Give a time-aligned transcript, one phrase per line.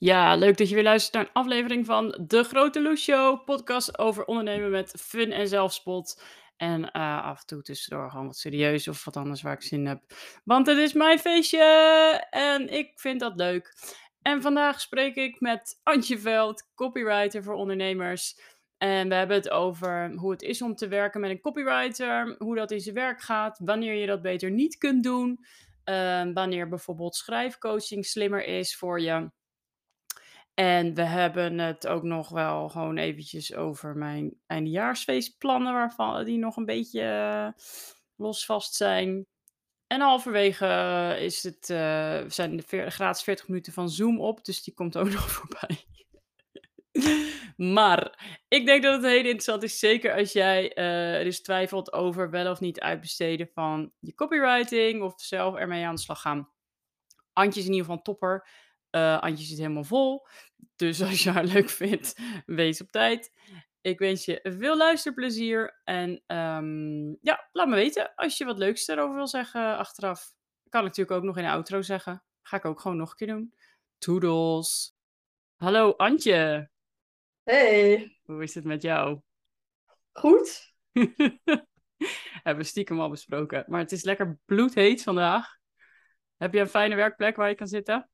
[0.00, 3.44] Ja, leuk dat je weer luistert naar een aflevering van De Grote Loes Show.
[3.44, 6.22] Podcast over ondernemen met fun en zelfspot.
[6.56, 9.78] En eh, af en toe tussendoor gewoon wat serieus of wat anders waar ik zin
[9.78, 10.02] in heb.
[10.44, 11.64] Want het is mijn feestje
[12.30, 13.74] en ik vind dat leuk.
[14.22, 18.40] En vandaag spreek ik met Antje Veld, copywriter voor ondernemers.
[18.78, 22.54] En we hebben het over hoe het is om te werken met een copywriter, hoe
[22.54, 25.44] dat in zijn werk gaat, wanneer je dat beter niet kunt doen,
[25.84, 29.30] eh, wanneer bijvoorbeeld schrijfcoaching slimmer is voor je.
[30.54, 36.56] En we hebben het ook nog wel gewoon eventjes over mijn eindejaarsfeestplannen, waarvan die nog
[36.56, 37.62] een beetje uh,
[38.16, 39.26] los vast zijn.
[39.86, 44.62] En halverwege eh, is het, uh, zijn de gratis 40 minuten van Zoom op, dus
[44.62, 45.84] die komt ook nog voorbij.
[47.76, 50.78] maar ik denk dat het heel interessant is, zeker als jij
[51.18, 55.94] uh, dus twijfelt over wel of niet uitbesteden van je copywriting of zelf ermee aan
[55.94, 56.48] de slag gaan.
[57.32, 58.48] Antje is in ieder geval topper.
[58.90, 60.26] Uh, Antje zit helemaal vol.
[60.76, 63.32] Dus als je haar leuk vindt, wees op tijd.
[63.80, 65.80] Ik wens je veel luisterplezier.
[65.84, 70.32] En um, ja, laat me weten als je wat leuks erover wil zeggen achteraf.
[70.68, 72.24] Kan ik natuurlijk ook nog in de outro zeggen.
[72.42, 73.54] Ga ik ook gewoon nog een keer doen.
[73.98, 74.94] Toedels.
[75.56, 76.70] Hallo Antje.
[77.42, 78.18] Hey.
[78.22, 79.20] Hoe is het met jou?
[80.12, 80.74] Goed.
[82.42, 83.64] Hebben we stiekem al besproken.
[83.66, 85.58] Maar het is lekker bloedheet vandaag.
[86.36, 88.09] Heb je een fijne werkplek waar je kan zitten?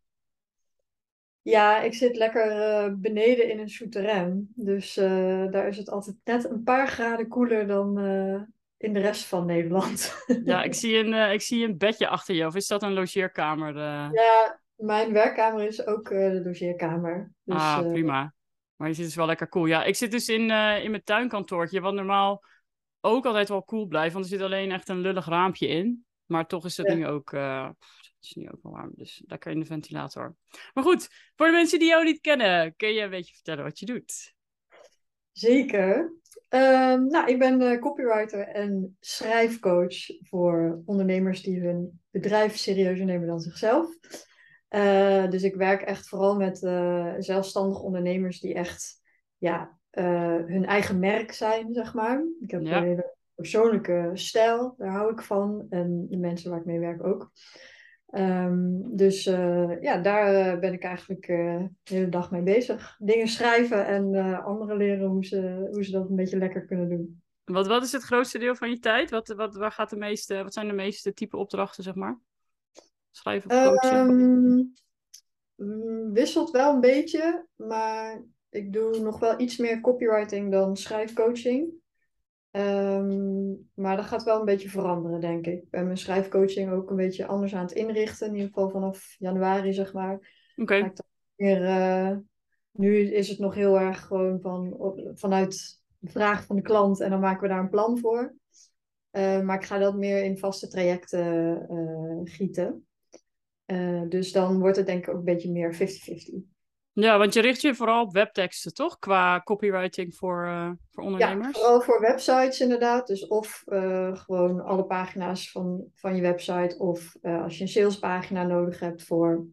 [1.46, 4.52] Ja, ik zit lekker uh, beneden in een souterrain.
[4.54, 8.40] Dus uh, daar is het altijd net een paar graden koeler dan uh,
[8.76, 10.24] in de rest van Nederland.
[10.44, 12.46] ja, ik zie, een, ik zie een bedje achter je.
[12.46, 13.74] Of is dat een logeerkamer?
[14.12, 17.32] Ja, mijn werkkamer is ook de logeerkamer.
[17.44, 18.34] Dus, ah, prima.
[18.76, 19.66] Maar je zit dus wel lekker cool.
[19.66, 20.50] Ja, ik zit dus in,
[20.82, 22.42] in mijn tuinkantoortje, wat normaal
[23.00, 24.12] ook altijd wel cool blijft.
[24.12, 26.04] Want er zit alleen echt een lullig raampje in.
[26.24, 26.94] Maar toch is dat ja.
[26.94, 27.32] ding ook
[28.26, 30.36] is nu ook wel warm, dus lekker in de ventilator.
[30.74, 33.78] Maar goed, voor de mensen die jou niet kennen, kun je een beetje vertellen wat
[33.78, 34.34] je doet?
[35.32, 36.14] Zeker.
[36.48, 43.26] Um, nou, ik ben uh, copywriter en schrijfcoach voor ondernemers die hun bedrijf serieuzer nemen
[43.26, 43.98] dan zichzelf.
[44.70, 49.00] Uh, dus ik werk echt vooral met uh, zelfstandige ondernemers die echt
[49.36, 49.78] ja,
[50.46, 52.24] hun eigen merk zijn, zeg maar.
[52.40, 52.76] Ik heb ja.
[52.76, 55.66] een hele persoonlijke stijl, daar hou ik van.
[55.70, 57.32] En de mensen waar ik mee werk ook.
[58.10, 62.96] Um, dus uh, ja, daar uh, ben ik eigenlijk uh, de hele dag mee bezig.
[62.98, 67.22] Dingen schrijven en anderen leren hoe ze, hoe ze dat een beetje lekker kunnen doen.
[67.44, 69.10] Wat, wat is het grootste deel van je tijd?
[69.10, 72.18] Wat, wat, waar gaat de meeste, wat zijn de meeste type opdrachten, zeg maar?
[73.10, 74.08] Schrijven of coachen?
[75.56, 81.72] Um, wisselt wel een beetje, maar ik doe nog wel iets meer copywriting dan schrijfcoaching.
[82.56, 85.62] Um, maar dat gaat wel een beetje veranderen, denk ik.
[85.62, 88.26] Ik ben mijn schrijfcoaching ook een beetje anders aan het inrichten.
[88.26, 90.14] In ieder geval vanaf januari, zeg maar.
[90.56, 90.92] Oké.
[91.36, 92.10] Okay.
[92.10, 92.16] Uh,
[92.70, 94.76] nu is het nog heel erg gewoon van,
[95.14, 98.34] vanuit de vraag van de klant en dan maken we daar een plan voor.
[99.12, 102.86] Uh, maar ik ga dat meer in vaste trajecten uh, gieten.
[104.08, 106.55] dus dan wordt het denk ik ook een beetje meer 50-50.
[107.00, 108.98] Ja, want je richt je vooral op webteksten, toch?
[108.98, 111.46] Qua copywriting voor, uh, voor ondernemers?
[111.46, 113.06] Ja, vooral voor websites inderdaad.
[113.06, 116.78] Dus of uh, gewoon alle pagina's van, van je website.
[116.78, 119.46] Of uh, als je een salespagina nodig hebt voor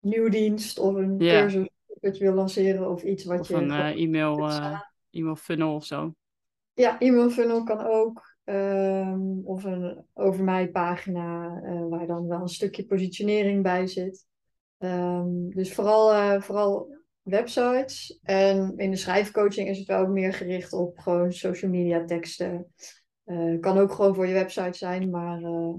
[0.00, 1.68] nieuwdienst of een cursus
[2.00, 3.54] dat je wil lanceren of iets wat of je...
[3.54, 4.50] een e-mail,
[5.10, 6.14] e-mail funnel of zo.
[6.74, 8.30] Ja, e-mail funnel kan ook.
[8.44, 14.30] Um, of een over mij pagina waar dan wel een stukje positionering bij zit.
[14.84, 18.18] Um, dus vooral, uh, vooral websites.
[18.22, 22.72] En in de schrijfcoaching is het wel meer gericht op gewoon social media teksten.
[23.26, 25.74] Uh, kan ook gewoon voor je website zijn, maar, uh,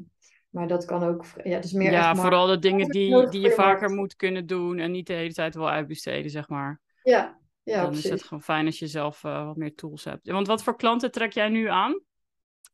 [0.50, 1.26] maar dat kan ook.
[1.44, 4.80] Ja, het is meer ja vooral de dingen die, die je vaker moet kunnen doen
[4.80, 6.82] en niet de hele tijd wil uitbesteden, zeg maar.
[7.04, 8.06] Ja, ja Dan precies.
[8.06, 10.28] is het gewoon fijn als je zelf wat meer tools hebt.
[10.28, 12.02] Want wat voor klanten trek jij nu aan?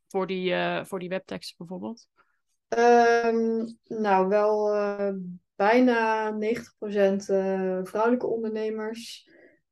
[0.08, 0.54] Voor die,
[0.84, 2.08] voor die webteksten bijvoorbeeld?
[2.78, 4.74] Um, nou, wel
[5.60, 6.36] bijna 90%
[7.84, 9.30] vrouwelijke ondernemers.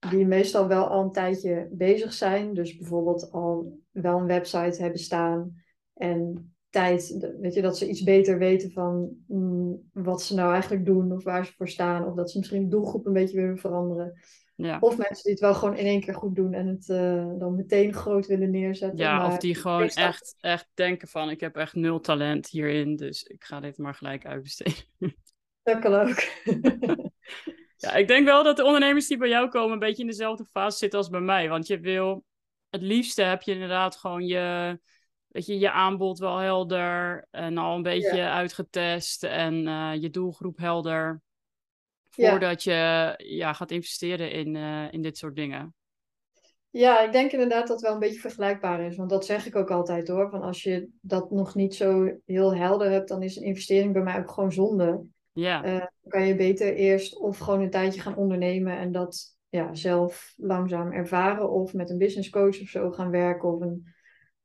[0.10, 2.54] Die meestal wel al een tijdje bezig zijn.
[2.54, 5.63] Dus bijvoorbeeld al wel een website hebben staan.
[5.94, 10.86] En tijd, weet je, dat ze iets beter weten van mm, wat ze nou eigenlijk
[10.86, 11.12] doen.
[11.12, 12.06] Of waar ze voor staan.
[12.06, 14.19] Of dat ze misschien de doelgroep een beetje willen veranderen.
[14.56, 14.78] Ja.
[14.80, 17.56] Of mensen die het wel gewoon in één keer goed doen en het uh, dan
[17.56, 19.00] meteen groot willen neerzetten.
[19.00, 22.95] Ja, maar of die gewoon echt, echt denken van ik heb echt nul talent hierin.
[22.95, 24.83] Dus ik ga dit maar gelijk uitbesteden.
[25.68, 26.18] Dat kan ook.
[27.84, 30.46] ja, ik denk wel dat de ondernemers die bij jou komen een beetje in dezelfde
[30.46, 31.50] fase zitten als bij mij.
[31.50, 32.24] Want je wil,
[32.69, 34.80] het liefste heb je inderdaad gewoon je,
[35.28, 38.34] weet je, je aanbod wel helder en al een beetje Ja.
[38.34, 41.22] uitgetest en eh, je doelgroep helder.
[42.10, 45.75] voordat je ja, gaat investeren in, eh, in dit soort dingen.
[46.69, 48.96] Ja, ik denk inderdaad dat het wel een beetje vergelijkbaar is.
[48.96, 50.30] Want dat zeg ik ook altijd hoor.
[50.30, 54.02] Van als je dat nog niet zo heel helder hebt, dan is een investering bij
[54.02, 55.06] mij ook gewoon zonde.
[55.39, 55.66] Ja.
[55.66, 59.75] Uh, dan kan je beter eerst of gewoon een tijdje gaan ondernemen en dat ja,
[59.75, 61.50] zelf langzaam ervaren.
[61.50, 63.54] Of met een business coach of zo gaan werken.
[63.54, 63.94] Of een,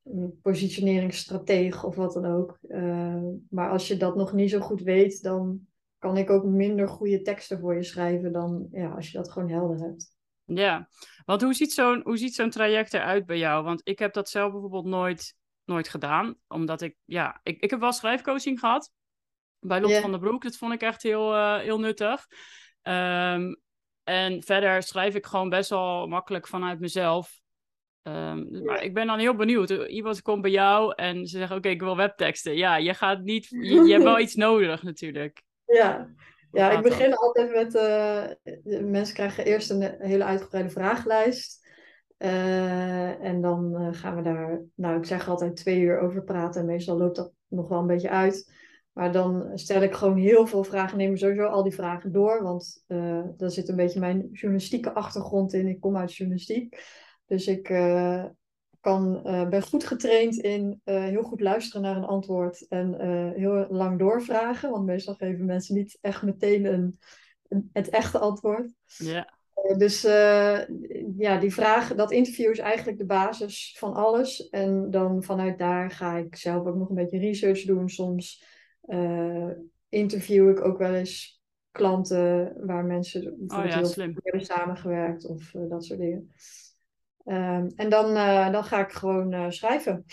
[0.03, 2.59] een positioneringsstratege of wat dan ook.
[2.63, 5.61] Uh, maar als je dat nog niet zo goed weet, dan
[5.99, 9.51] kan ik ook minder goede teksten voor je schrijven dan ja, als je dat gewoon
[9.51, 10.17] helder hebt.
[10.45, 10.89] Ja,
[11.25, 13.65] want hoe ziet zo'n hoe ziet zo'n traject eruit bij jou?
[13.65, 15.35] Want ik heb dat zelf bijvoorbeeld nooit,
[15.65, 16.35] nooit gedaan.
[16.49, 18.93] Omdat ik, ja, ik, ik heb wel schrijfcoaching gehad.
[19.65, 20.43] Bij Lot van der Broek.
[20.43, 22.27] Dat vond ik echt heel, uh, heel nuttig.
[22.83, 23.61] Um,
[24.05, 27.41] en verder schrijf ik gewoon best wel makkelijk vanuit mezelf.
[28.03, 29.71] Um, maar ik ben dan heel benieuwd.
[29.71, 32.57] Iemand komt bij jou en ze zegt: Oké, ik wil webteksten.
[32.57, 33.49] Ja, je gaat niet.
[33.69, 35.43] Je, je hebt wel iets nodig, natuurlijk.
[35.65, 36.09] Ja,
[36.53, 37.75] ja ik begin altijd met.
[37.75, 41.61] Uh, mensen krijgen eerst een hele uitgebreide vragenlijst.
[42.19, 46.61] Uh, en dan uh, gaan we daar, nou, ik zeg altijd twee uur over praten.
[46.61, 48.53] En meestal loopt dat nog wel een beetje uit.
[48.93, 50.99] Maar dan stel ik gewoon heel veel vragen.
[50.99, 52.43] Neem sowieso al die vragen door.
[52.43, 55.69] Want uh, daar zit een beetje mijn journalistieke achtergrond in.
[55.69, 56.85] Ik kom uit journalistiek.
[57.27, 58.25] Dus ik uh,
[58.81, 62.67] kan, uh, ben goed getraind in heel goed luisteren naar een antwoord.
[62.69, 63.01] En
[63.35, 64.71] heel lang doorvragen.
[64.71, 66.99] Want meestal geven mensen niet echt meteen een,
[67.49, 68.73] een het echte antwoord.
[68.97, 69.33] Ja.
[69.77, 70.03] dus
[71.17, 74.49] ja, die vraag, dat interview is eigenlijk de basis van alles.
[74.49, 78.51] En dan vanuit daar ga ik zelf ook nog een beetje research doen soms.
[78.87, 79.51] Uh,
[79.89, 81.41] interview ik ook wel eens
[81.71, 86.33] klanten waar mensen bijvoorbeeld oh ja, heel hebben samengewerkt of uh, dat soort dingen.
[87.25, 90.05] Um, en dan, uh, dan ga ik gewoon schrijven.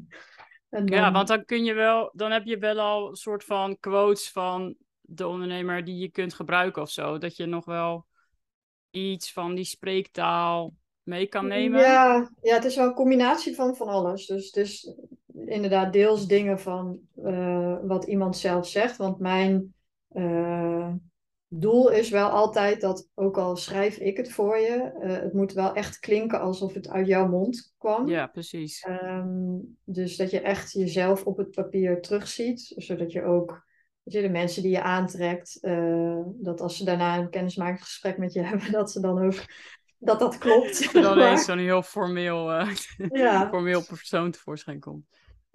[0.70, 0.86] dan...
[0.86, 4.30] Ja, want dan kun je wel, dan heb je wel al een soort van quotes
[4.30, 7.18] van de ondernemer die je kunt gebruiken of zo.
[7.18, 8.06] Dat je nog wel
[8.90, 11.80] iets van die spreektaal mee kan nemen.
[11.80, 14.26] Ja, ja het is wel een combinatie van van alles.
[14.26, 14.94] Dus, dus
[15.44, 18.96] inderdaad deels dingen van uh, wat iemand zelf zegt.
[18.96, 19.74] Want mijn
[20.12, 20.92] uh,
[21.48, 25.52] doel is wel altijd dat, ook al schrijf ik het voor je, uh, het moet
[25.52, 28.08] wel echt klinken alsof het uit jouw mond kwam.
[28.08, 28.86] Ja, precies.
[28.88, 33.64] Um, dus dat je echt jezelf op het papier terugziet, zodat je ook
[34.02, 35.58] je, de mensen die je aantrekt,
[36.26, 39.44] dat als ze daarna een kennismakingsgesprek met je hebben, dat ze dan ook
[39.98, 40.92] dat dat klopt.
[40.92, 42.70] Dat dan eens zo'n heel formeel, uh,
[43.08, 43.48] ja.
[43.50, 45.06] formeel persoon tevoorschijn komt.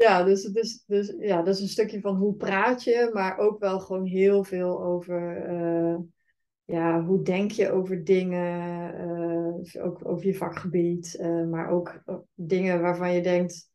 [0.02, 3.60] Ja, dus, dus, dus ja, dat is een stukje van hoe praat je, maar ook
[3.60, 5.98] wel gewoon heel veel over uh,
[6.66, 8.94] ja, hoe denk je over dingen,
[9.76, 12.04] uh, ook over je vakgebied, uh, maar ook
[12.34, 13.70] dingen waarvan je denkt,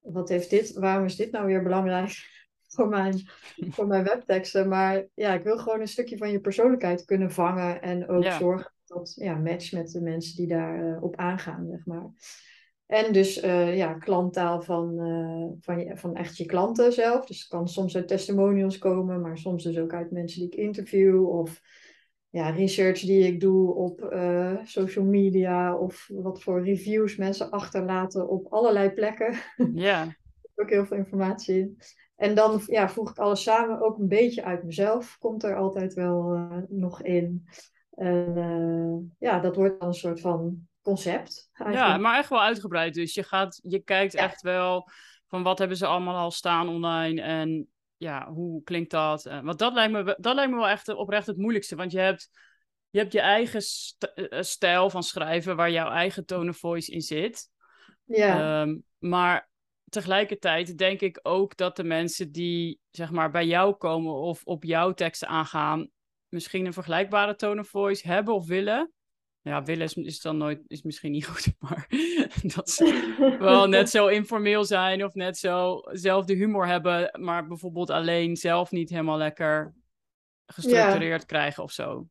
[0.00, 2.12] wat heeft dit, waarom is dit nou weer belangrijk
[2.74, 3.28] voor mijn,
[3.70, 4.68] voor mijn webteksten?
[4.68, 8.38] Maar ja, ik wil gewoon een stukje van je persoonlijkheid kunnen vangen en ook ja.
[8.38, 12.10] zorgen dat ja, match met de mensen die daarop op aangaan, zeg maar.
[12.90, 17.26] En dus uh, ja, klanttaal van, uh, van, je, van echt je klanten zelf.
[17.26, 20.58] Dus het kan soms uit testimonials komen, maar soms dus ook uit mensen die ik
[20.58, 21.28] interview.
[21.28, 21.60] Of
[22.28, 25.76] ja, research die ik doe op uh, social media.
[25.76, 29.34] Of wat voor reviews mensen achterlaten op allerlei plekken.
[29.74, 30.16] Ja.
[30.56, 31.78] ook heel veel informatie in.
[32.16, 35.16] En dan ja, voeg ik alles samen, ook een beetje uit mezelf.
[35.18, 37.46] Komt er altijd wel nog in.
[37.90, 41.50] En ja, dat wordt dan een soort van concept.
[41.70, 42.94] Ja, maar echt wel uitgebreid.
[42.94, 44.90] Dus je, gaat, je kijkt echt wel
[45.26, 49.22] van wat hebben ze allemaal al staan online en ja, hoe klinkt dat?
[49.22, 51.76] Want dat lijkt me, dat lijkt me wel echt oprecht het moeilijkste.
[51.76, 52.30] Want je hebt
[52.90, 53.62] je, hebt je eigen
[54.14, 57.48] eh, eh, stijl van schrijven waar jouw eigen tone of voice in zit.
[58.04, 58.60] Ja.
[58.60, 59.50] Um, maar
[59.88, 64.64] tegelijkertijd denk ik ook dat de mensen die zeg maar bij jou komen of op
[64.64, 65.90] jouw teksten aangaan,
[66.28, 68.92] misschien een vergelijkbare tone of voice hebben of willen
[69.42, 71.86] ja, willen is, is dan nooit, is misschien niet goed, maar
[72.54, 77.46] dat ze wel net zo informeel zijn of net zo zelf de humor hebben, maar
[77.46, 79.74] bijvoorbeeld alleen zelf niet helemaal lekker
[80.46, 82.06] gestructureerd krijgen of zo.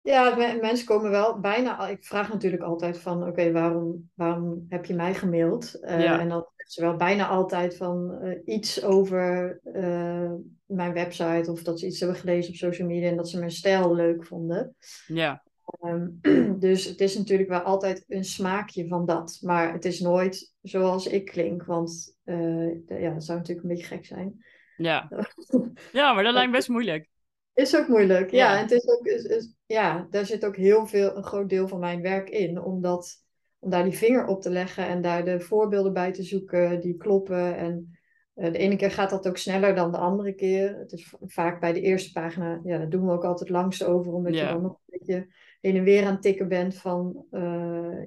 [0.00, 1.88] Ja, mensen komen wel bijna.
[1.88, 5.78] Ik vraag natuurlijk altijd van: oké, waarom, waarom heb je mij gemaild?
[5.82, 6.20] Uh, ja.
[6.20, 10.32] En dan ze wel bijna altijd van uh, iets over uh,
[10.66, 13.50] mijn website of dat ze iets hebben gelezen op social media en dat ze mijn
[13.50, 14.76] stijl leuk vonden.
[15.06, 15.42] Ja.
[15.80, 16.18] Um,
[16.58, 19.38] dus het is natuurlijk wel altijd een smaakje van dat.
[19.42, 21.64] Maar het is nooit zoals ik klink.
[21.64, 24.44] Want uh, ja, dat zou natuurlijk een beetje gek zijn.
[24.76, 25.08] Ja,
[25.92, 27.10] ja maar dat lijkt best moeilijk.
[27.54, 28.38] Is ook moeilijk, ja.
[28.38, 28.56] ja.
[28.56, 31.68] En het is ook, is, is, ja, daar zit ook heel veel, een groot deel
[31.68, 32.62] van mijn werk in.
[32.62, 33.24] Omdat,
[33.58, 36.96] om daar die vinger op te leggen en daar de voorbeelden bij te zoeken die
[36.96, 37.56] kloppen.
[37.56, 37.98] En
[38.34, 40.78] de ene keer gaat dat ook sneller dan de andere keer.
[40.78, 44.12] Het is vaak bij de eerste pagina, ja, daar doen we ook altijd langst over,
[44.12, 45.26] omdat je dan nog een beetje
[45.62, 47.26] heen en weer aan het tikken bent van,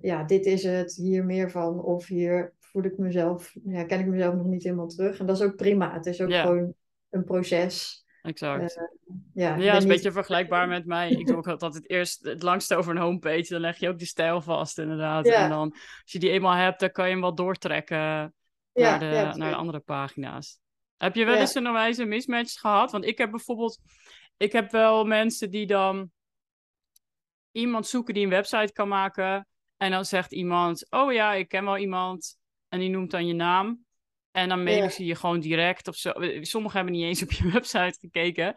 [0.01, 4.05] ja, dit is het, hier meer van, of hier voel ik mezelf, ja, ken ik
[4.05, 5.19] mezelf nog niet helemaal terug.
[5.19, 5.93] En dat is ook prima.
[5.93, 6.73] Het is ook gewoon
[7.09, 8.05] een proces.
[8.21, 8.77] Exact.
[8.77, 8.83] Uh,
[9.33, 11.09] ja, ja is een beetje vergelijkbaar met mij.
[11.09, 13.45] Ik doe ook altijd het eerst het langste over een homepage.
[13.49, 15.25] Dan leg je ook die stijl vast, inderdaad.
[15.25, 17.97] En dan, als je die eenmaal hebt, dan kan je hem wel doortrekken
[18.73, 20.59] naar, de, naar de andere pagina's.
[20.97, 22.91] Heb je wel eens een wijze mismatch gehad?
[22.91, 23.79] Want ik heb bijvoorbeeld,
[24.37, 26.11] ik heb wel mensen die dan
[27.55, 29.47] iemand zoeken die een website kan maken.
[29.77, 32.37] En dan zegt iemand, oh ja, ik ken wel iemand.
[32.69, 33.85] En die noemt dan je naam.
[34.31, 36.11] En dan mailen ze je gewoon direct of zo.
[36.41, 38.55] Sommigen hebben niet eens op je website gekeken.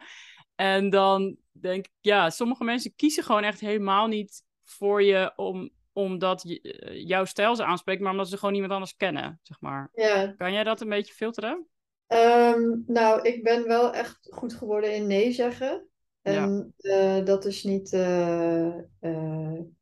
[0.55, 5.69] En dan denk ik, ja, sommige mensen kiezen gewoon echt helemaal niet voor je om,
[5.93, 9.59] omdat je, eh, jouw stijl ze aanspreekt, maar omdat ze gewoon niemand anders kennen, zeg
[9.59, 9.89] maar.
[9.93, 10.33] Ja.
[10.37, 11.67] Kan jij dat een beetje filteren?
[12.07, 15.88] Ehm, nou, ik ben wel echt goed geworden in nee zeggen.
[16.21, 17.17] En ja.
[17.19, 18.73] uh, dat is niet, uh,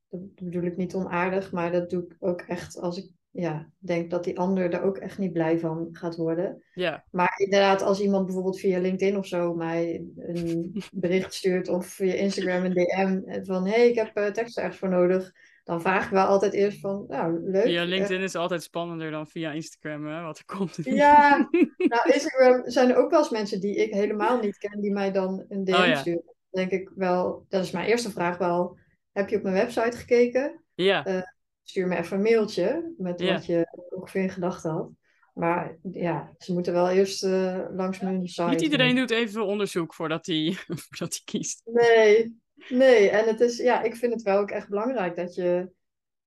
[0.09, 4.09] dat bedoel ik niet onaardig, maar dat doe ik ook echt als ik ja, denk
[4.09, 6.63] dat die ander er ook echt niet blij van gaat worden.
[6.73, 7.05] Ja.
[7.11, 12.13] Maar inderdaad, als iemand bijvoorbeeld via LinkedIn of zo mij een bericht stuurt of via
[12.13, 15.33] Instagram een DM van hé, hey, ik heb tekst ergens voor nodig,
[15.67, 17.63] dan vraag ik wel altijd eerst van, nou, leuk.
[17.63, 20.77] Via LinkedIn is altijd spannender dan via Instagram, hè, wat er komt.
[20.83, 24.91] Ja, nou, Instagram zijn er ook wel eens mensen die ik helemaal niet ken, die
[24.91, 26.23] mij dan een DM oh, sturen.
[26.25, 28.77] Dan denk ik wel, dat is mijn eerste vraag wel,
[29.11, 30.63] heb je op mijn website gekeken?
[30.73, 31.07] Ja.
[31.07, 31.21] Uh,
[31.63, 34.89] stuur me even een mailtje met wat je ongeveer in gedachten had.
[35.33, 38.49] Maar ja, ze moeten wel eerst uh, langs mijn site.
[38.49, 40.55] Niet iedereen doet even onderzoek voordat hij,
[40.87, 41.61] voordat hij kiest.
[41.65, 43.09] Nee, nee.
[43.09, 45.71] En het is, ja, ik vind het wel ook echt belangrijk dat je,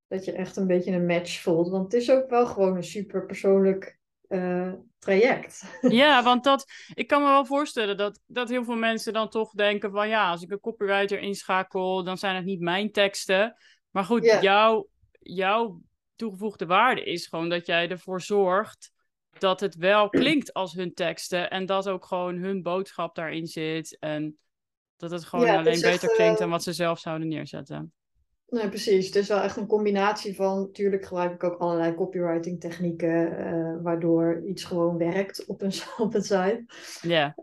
[0.09, 1.69] dat je echt een beetje een match voelt.
[1.69, 5.65] Want het is ook wel gewoon een super persoonlijk uh, traject.
[5.81, 9.53] Ja, want dat, ik kan me wel voorstellen dat, dat heel veel mensen dan toch
[9.53, 13.57] denken van ja, als ik een copywriter inschakel, dan zijn het niet mijn teksten.
[13.91, 14.89] Maar goed, jouw
[15.23, 15.81] jouw
[16.17, 18.93] toegevoegde waarde is gewoon dat jij ervoor zorgt
[19.39, 23.99] dat het wel klinkt als hun teksten en dat ook gewoon hun boodschap daarin zit
[23.99, 24.39] en
[25.01, 27.93] dat het gewoon alleen beter klinkt dan eh, wat ze zelf zouden neerzetten.
[28.49, 29.07] Nee, precies.
[29.07, 33.83] Het is wel echt een combinatie van, natuurlijk gebruik ik ook allerlei copywriting technieken, uh,
[33.83, 35.73] waardoor iets gewoon werkt op een,
[36.07, 36.65] op een site.
[37.03, 37.35] Ja.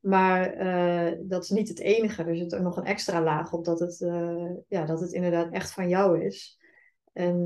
[0.00, 2.24] Maar uh, dat is niet het enige.
[2.24, 3.98] Er zit ook nog een extra laag op dat het,
[4.68, 6.58] ja, dat het inderdaad echt van jou is.
[7.12, 7.42] En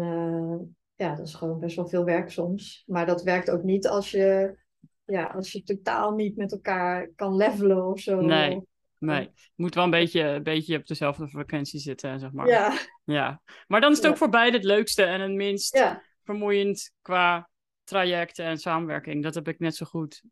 [0.96, 2.84] ja, dat is gewoon best wel veel werk soms.
[2.86, 4.56] Maar dat werkt ook niet als je,
[5.04, 8.20] ja, als je totaal niet met elkaar kan levelen of zo.
[8.20, 8.62] Nee,
[8.98, 9.22] nee.
[9.34, 12.48] Je moet wel een beetje, een beetje op dezelfde frequentie zitten, zeg maar.
[12.48, 12.78] Ja.
[13.04, 13.42] ja.
[13.66, 15.82] Maar dan is het ook voor beide het leukste en het minst
[16.24, 17.50] vermoeiend qua
[17.84, 19.22] trajecten en samenwerking.
[19.22, 20.22] Dat heb ik net zo goed.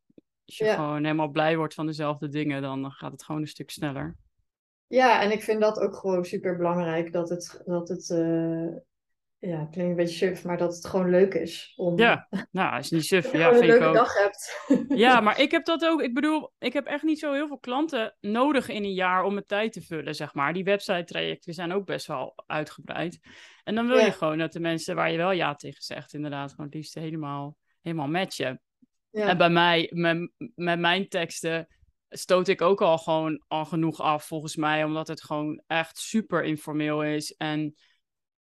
[0.45, 3.71] Als je gewoon helemaal blij wordt van dezelfde dingen, dan gaat het gewoon een stuk
[3.71, 4.17] sneller.
[4.87, 8.77] Ja, en ik vind dat ook gewoon super belangrijk dat het, dat het uh,
[9.47, 11.73] ja, het klinkt een beetje suf, maar dat het gewoon leuk is.
[11.77, 11.99] Om...
[11.99, 13.33] Ja, nou, is niet suf.
[13.33, 14.65] ja, vind een leuke dag hebt.
[14.89, 16.03] ja, maar ik heb dat ook.
[16.03, 19.33] Ik bedoel, ik heb echt niet zo heel veel klanten nodig in een jaar om
[19.33, 20.53] mijn tijd te vullen, zeg maar.
[20.53, 23.19] Die website-trajecten zijn ook best wel uitgebreid.
[23.65, 26.51] En dan wil je gewoon dat de mensen waar je wel ja tegen zegt, inderdaad,
[26.51, 28.61] gewoon het liefst helemaal, helemaal matchen.
[29.11, 29.29] Ja.
[29.29, 31.69] En bij mij, met, met mijn teksten,
[32.09, 36.45] stoot ik ook al gewoon al genoeg af, volgens mij, omdat het gewoon echt super
[36.45, 37.33] informeel is.
[37.33, 37.75] En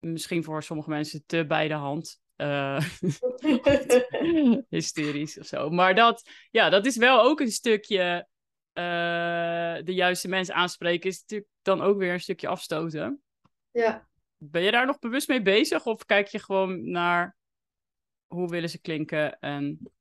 [0.03, 2.21] misschien voor sommige mensen te bij de hand.
[2.37, 2.81] Uh,
[4.69, 5.71] hysterisch of zo.
[5.71, 8.29] Maar dat, ja, dat is wel ook een stukje
[8.75, 13.23] uh, de juiste mensen aanspreken, is natuurlijk dan ook weer een stukje afstoten.
[13.71, 14.09] Ja.
[14.37, 17.37] Ben je daar nog bewust mee bezig of kijk je gewoon naar
[18.27, 19.93] hoe willen ze klinken en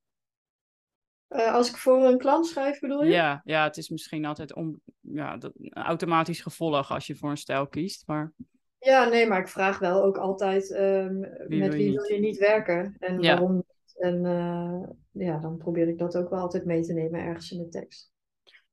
[1.30, 3.12] uh, als ik voor een klant schrijf, bedoel je?
[3.12, 7.38] Ja, ja het is misschien altijd om, ja, dat, automatisch gevolg als je voor een
[7.38, 8.08] stijl kiest.
[8.08, 8.34] Maar...
[8.84, 12.96] Ja, nee, maar ik vraag wel ook altijd um, met wie wil je niet werken
[13.00, 13.96] en waarom niet.
[13.98, 17.58] En uh, ja, dan probeer ik dat ook wel altijd mee te nemen ergens in
[17.58, 18.12] de tekst.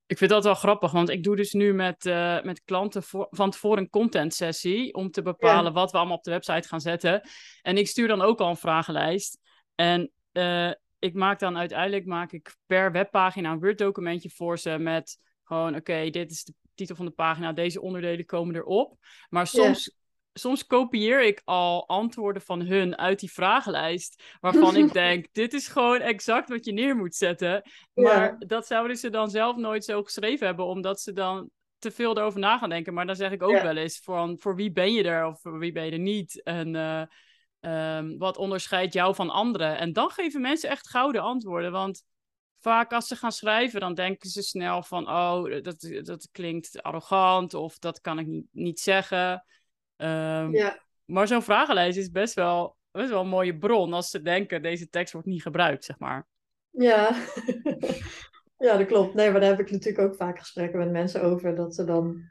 [0.06, 3.26] Ik vind dat wel grappig, want ik doe dus nu met, uh, met klanten voor,
[3.30, 6.80] van tevoren een content sessie om te bepalen wat we allemaal op de website gaan
[6.80, 7.28] zetten.
[7.62, 9.38] En ik stuur dan ook al een vragenlijst.
[9.74, 14.78] En uh, ik maak dan uiteindelijk maak ik per webpagina een Word documentje voor ze
[14.78, 18.96] met gewoon oké, dit is de titel van de pagina, deze onderdelen komen erop.
[19.28, 19.96] Maar soms
[20.38, 24.22] soms kopieer ik al antwoorden van hun uit die vragenlijst.
[24.40, 27.62] Waarvan ik denk, dit is gewoon exact wat je neer moet zetten.
[27.94, 32.16] Maar dat zouden ze dan zelf nooit zo geschreven hebben, omdat ze dan te veel
[32.16, 32.94] erover na gaan denken.
[32.94, 35.58] Maar dan zeg ik ook wel eens van, voor wie ben je er of voor
[35.58, 36.42] wie ben je er niet?
[36.42, 37.02] En uh,
[37.96, 39.78] um, wat onderscheidt jou van anderen?
[39.78, 41.72] En dan geven mensen echt gouden antwoorden.
[41.72, 42.04] Want
[42.60, 47.54] vaak als ze gaan schrijven, dan denken ze snel van, oh, dat, dat klinkt arrogant
[47.54, 49.44] of dat kan ik niet, niet zeggen.
[49.96, 54.22] Ehm, Ja, Maar zo'n vragenlijst is best wel, best wel een mooie bron als ze
[54.22, 56.26] denken, deze tekst wordt niet gebruikt, zeg maar.
[56.70, 57.10] ja.
[58.58, 59.14] Ja, dat klopt.
[59.14, 61.54] Nee, maar daar heb ik natuurlijk ook vaak gesprekken met mensen over.
[61.54, 62.30] Dat ze dan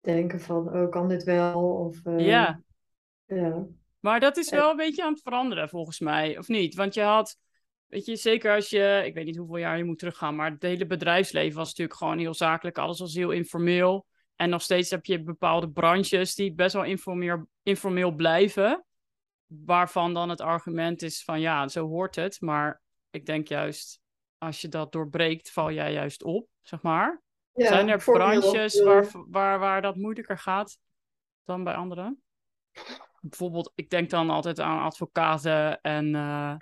[0.00, 1.62] denken van, oh, kan dit wel?
[1.62, 2.60] Of, eh, Ja,
[3.26, 3.66] ja.
[4.00, 6.74] maar dat is wel een beetje aan het veranderen volgens mij, of niet?
[6.74, 7.38] Want je had,
[7.92, 10.62] weet je, zeker als je, ik weet niet hoeveel jaar je moet teruggaan, maar het
[10.62, 14.06] hele bedrijfsleven was natuurlijk gewoon heel zakelijk, alles was heel informeel.
[14.36, 18.84] En nog steeds heb je bepaalde branches die best wel informeel, informeel blijven,
[19.46, 22.40] waarvan dan het argument is van ja, zo hoort het.
[22.40, 24.00] Maar ik denk juist,
[24.38, 27.22] als je dat doorbreekt, val jij juist op, zeg maar.
[27.52, 30.78] Ja, Zijn er branches waar, waar, waar dat moeilijker gaat
[31.44, 32.22] dan bij anderen?
[33.20, 36.54] Bijvoorbeeld, ik denk dan altijd aan advocaten en eh,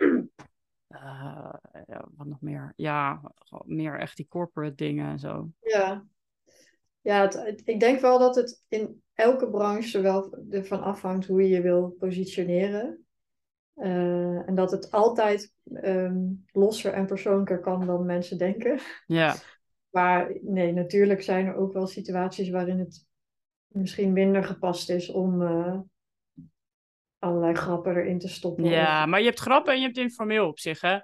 [0.90, 2.72] eh, wat nog meer?
[2.76, 3.20] Ja,
[3.64, 5.50] meer echt die corporate dingen en zo.
[5.60, 6.04] Ja,
[7.00, 11.48] ja het, ik denk wel dat het in elke branche wel ervan afhangt hoe je
[11.48, 13.04] je wil positioneren.
[13.74, 16.18] Eh, en dat het altijd ehm,
[16.52, 18.80] losser en persoonlijker kan dan mensen denken.
[19.06, 19.36] Ja,
[19.90, 23.06] Maar nee, natuurlijk zijn er ook wel situaties waarin het
[23.66, 25.78] misschien minder gepast is om eh,
[27.20, 28.64] allerlei grappen erin te stoppen.
[28.64, 30.98] ja, maar je hebt grappen en je hebt informeel op zich, hè?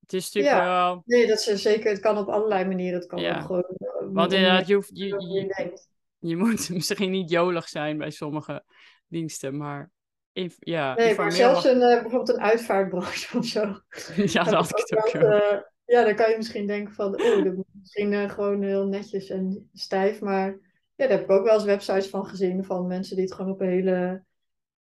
[0.00, 0.64] Het is natuurlijk Ja.
[0.64, 1.02] wel...
[1.04, 1.90] Nee, dat is zeker.
[1.90, 2.98] Het kan op allerlei manieren.
[2.98, 3.36] Het kan Ja.
[3.38, 3.64] ook gewoon.
[3.76, 5.88] eh, Want inderdaad, je, hoeft, je, je, je denkt.
[6.18, 8.64] je moet misschien niet jolig zijn bij sommige
[9.06, 9.90] diensten, maar
[10.32, 13.60] inf- ja, Nee, maar zelfs mag- een, eh, bijvoorbeeld een uitvaartbranche of zo.
[14.34, 15.08] Ja, dat had ik ook.
[15.08, 15.20] ja.
[15.20, 19.28] eh, ja, dan kan je misschien denken van, oh, dat moet misschien gewoon heel netjes
[19.28, 20.20] en stijf.
[20.20, 20.48] Maar
[20.94, 23.52] ja, daar heb ik ook wel eens websites van gezien van mensen die het gewoon
[23.52, 24.24] op een hele...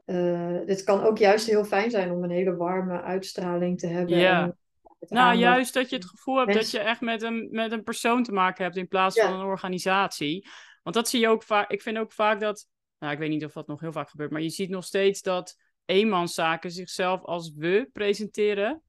[0.09, 4.17] eh, dit kan ook juist heel fijn zijn om een hele warme uitstraling te hebben.
[4.17, 4.43] Ja.
[4.43, 4.57] En
[4.99, 8.23] Nou, juist dat je het gevoel hebt dat je echt met een, met een persoon
[8.23, 9.29] te maken hebt in plaats Ja.
[9.29, 10.47] van een organisatie.
[10.83, 11.69] Want dat zie je ook vaak.
[11.69, 12.67] Ik vind ook vaak dat.
[12.99, 15.21] Nou, ik weet niet of dat nog heel vaak gebeurt, maar je ziet nog steeds
[15.21, 18.81] dat eenmanszaken zichzelf als we presenteren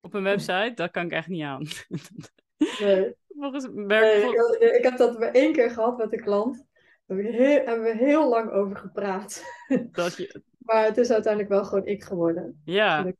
[0.00, 0.72] op een website.
[0.74, 1.66] Dat kan ik echt niet aan.
[2.80, 3.14] Nee.
[3.40, 6.56] Volgens Nee, werk, ik, ik heb dat maar één keer gehad met een klant.
[7.06, 9.44] Daar hebben we heel, hebben we heel lang over gepraat.
[9.90, 12.60] dat je, Maar het is uiteindelijk wel gewoon ik geworden.
[12.64, 13.12] ja.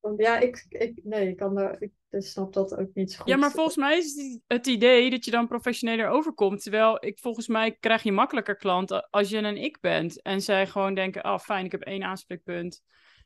[0.00, 3.28] Want ja, ik, ik, nee, ik, kan daar, ik snap dat ook niet zo goed.
[3.28, 6.62] ja, maar volgens mij is het- idee dat je dan professioneler overkomt.
[6.62, 10.22] Terwijl ik volgens mij krijg je makkelijker klanten als je een ik bent.
[10.22, 12.82] En zij gewoon denken, oh fijn, ik heb één aanspreekpunt.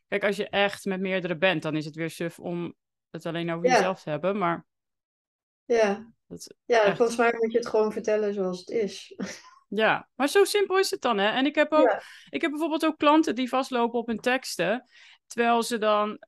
[0.09, 2.74] Kijk, als je echt met meerdere bent, dan is het weer suf om
[3.11, 3.74] het alleen over Ja.
[3.74, 4.38] jezelf te hebben.
[4.38, 4.66] Maar
[5.64, 6.12] Ja,
[6.64, 6.96] ja Echt.
[6.96, 9.14] volgens mij moet je het gewoon vertellen zoals het is.
[9.70, 11.28] ja, maar zo simpel is het dan, hè.
[11.28, 12.02] En ik heb ook, Ja.
[12.28, 14.85] ik heb bijvoorbeeld ook klanten die vastlopen op hun teksten.
[15.26, 16.18] Terwijl ze dan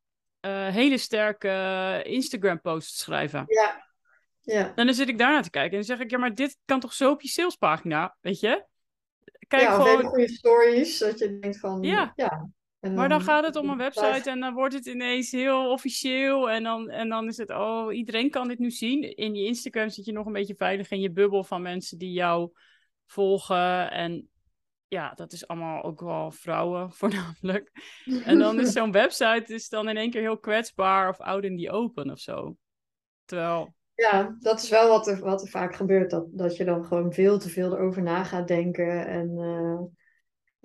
[0.40, 3.44] eh, hele sterke Instagram-posts schrijven.
[3.46, 3.86] Ja,
[4.40, 4.72] ja.
[4.74, 6.80] En dan zit ik daarnaar te kijken en dan zeg ik, ja, maar dit kan
[6.80, 8.64] toch zo op je salespagina, weet je?
[9.48, 12.12] Kijk ja, gewoon, goede stories, dat je denkt van, Ja.
[12.16, 12.50] ja.
[12.80, 16.50] En maar dan gaat het om een website en dan wordt het ineens heel officieel.
[16.50, 19.16] En dan, en dan is het, oh, iedereen kan dit nu zien.
[19.16, 22.12] In je Instagram zit je nog een beetje veilig in je bubbel van mensen die
[22.12, 22.50] jou
[23.06, 23.90] volgen.
[23.90, 24.28] En
[24.88, 27.70] ja, dat is allemaal ook wel vrouwen voornamelijk.
[28.24, 31.58] En dan is zo'n website is dan in één keer heel kwetsbaar of out in
[31.58, 32.56] the open of zo.
[33.24, 36.10] Terwijl, Ja, dat is wel wat er, wat er vaak gebeurt.
[36.10, 39.06] Dat, dat je dan gewoon veel te veel erover na gaat denken.
[39.06, 39.80] En eh,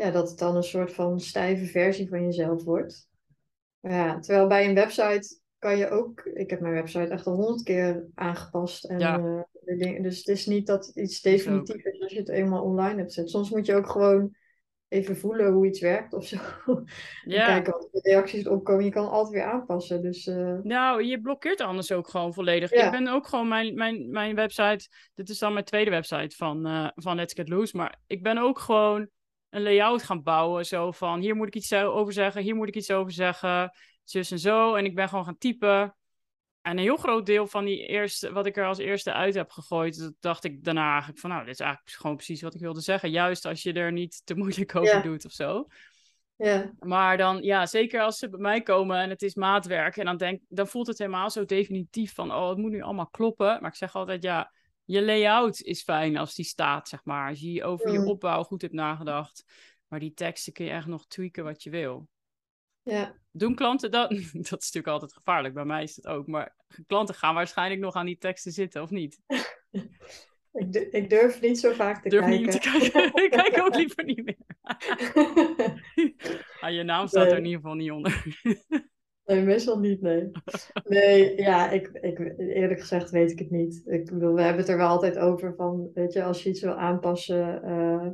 [0.06, 3.10] ja, dat het dan een soort van stijve versie van jezelf wordt.
[3.80, 6.22] Ja, terwijl bij een website kan je ook...
[6.22, 8.86] Ik heb mijn website echt al honderd keer aangepast.
[8.86, 9.44] En, Ja.
[9.66, 13.14] eh, dus het is niet dat iets definitief is als je het eenmaal online hebt
[13.14, 13.30] gezet.
[13.30, 14.36] Soms moet je ook gewoon
[14.88, 16.38] even voelen hoe iets werkt of zo.
[16.66, 16.86] En
[17.24, 17.46] ja.
[17.46, 18.86] kijken wat de reacties erop komen.
[18.86, 20.02] Je kan altijd weer aanpassen.
[20.02, 22.72] Dus eh, Nou, je blokkeert anders ook gewoon volledig.
[22.72, 22.86] Ja.
[22.86, 24.90] Ik ben ook gewoon mijn, mijn, mijn website.
[25.16, 27.78] Dit is dan mijn tweede website van, eh, van Let's Get Loose.
[27.78, 29.10] Maar ik ben ook gewoon
[29.50, 30.66] een layout gaan bouwen.
[30.66, 33.72] Zo van hier moet ik iets over zeggen, hier moet ik iets over zeggen.
[34.04, 34.76] Zus en zo.
[34.76, 35.97] En ik ben gewoon gaan typen.
[36.68, 39.52] En een heel groot deel van die eerste, wat ik er als eerste uit heb
[39.52, 42.62] gegooid, dat dacht ik daarna eigenlijk van, nou, dit is eigenlijk gewoon precies wat ik
[42.62, 43.10] wilde zeggen.
[43.10, 45.02] Juist als je er niet te moeilijk over Ja.
[45.02, 45.68] doet of zo.
[46.36, 49.98] ja, Maar dan, ja, zeker als ze bij mij komen en het is maatwerk.
[49.98, 53.10] En dan, denk, dan voelt het helemaal zo definitief van, oh, het moet nu allemaal
[53.10, 53.58] kloppen.
[53.62, 54.52] Maar ik zeg altijd, ja,
[54.84, 57.30] je layout is fijn als die staat, zeg maar.
[57.30, 58.08] Als je over je Mm.
[58.08, 59.44] opbouw goed hebt nagedacht.
[59.88, 62.08] Maar die teksten kun je echt nog tweaken wat je wil.
[62.88, 63.16] Ja.
[63.32, 64.10] Doen klanten dat?
[64.10, 65.54] Dat is natuurlijk altijd gevaarlijk.
[65.54, 66.28] Bij mij is het ook.
[66.28, 66.56] Maar
[66.88, 69.20] klanten gaan waarschijnlijk nog aan die teksten zitten, of niet?
[70.52, 72.42] Ik, du- ik durf niet zo vaak te Durf kijken.
[72.42, 73.06] niet te kijken.
[73.24, 74.38] ik kijk ook liever niet meer.
[76.60, 78.24] Ah, je naam staat er in ieder geval niet onder.
[79.26, 80.32] Nee, meestal niet, nee.
[80.84, 83.82] Nee, ja, ik, ik, eerlijk gezegd weet ik het niet.
[83.86, 86.62] Ik bedoel, we hebben het er wel altijd over van, weet je, als je iets
[86.62, 88.08] wil aanpassen, uh,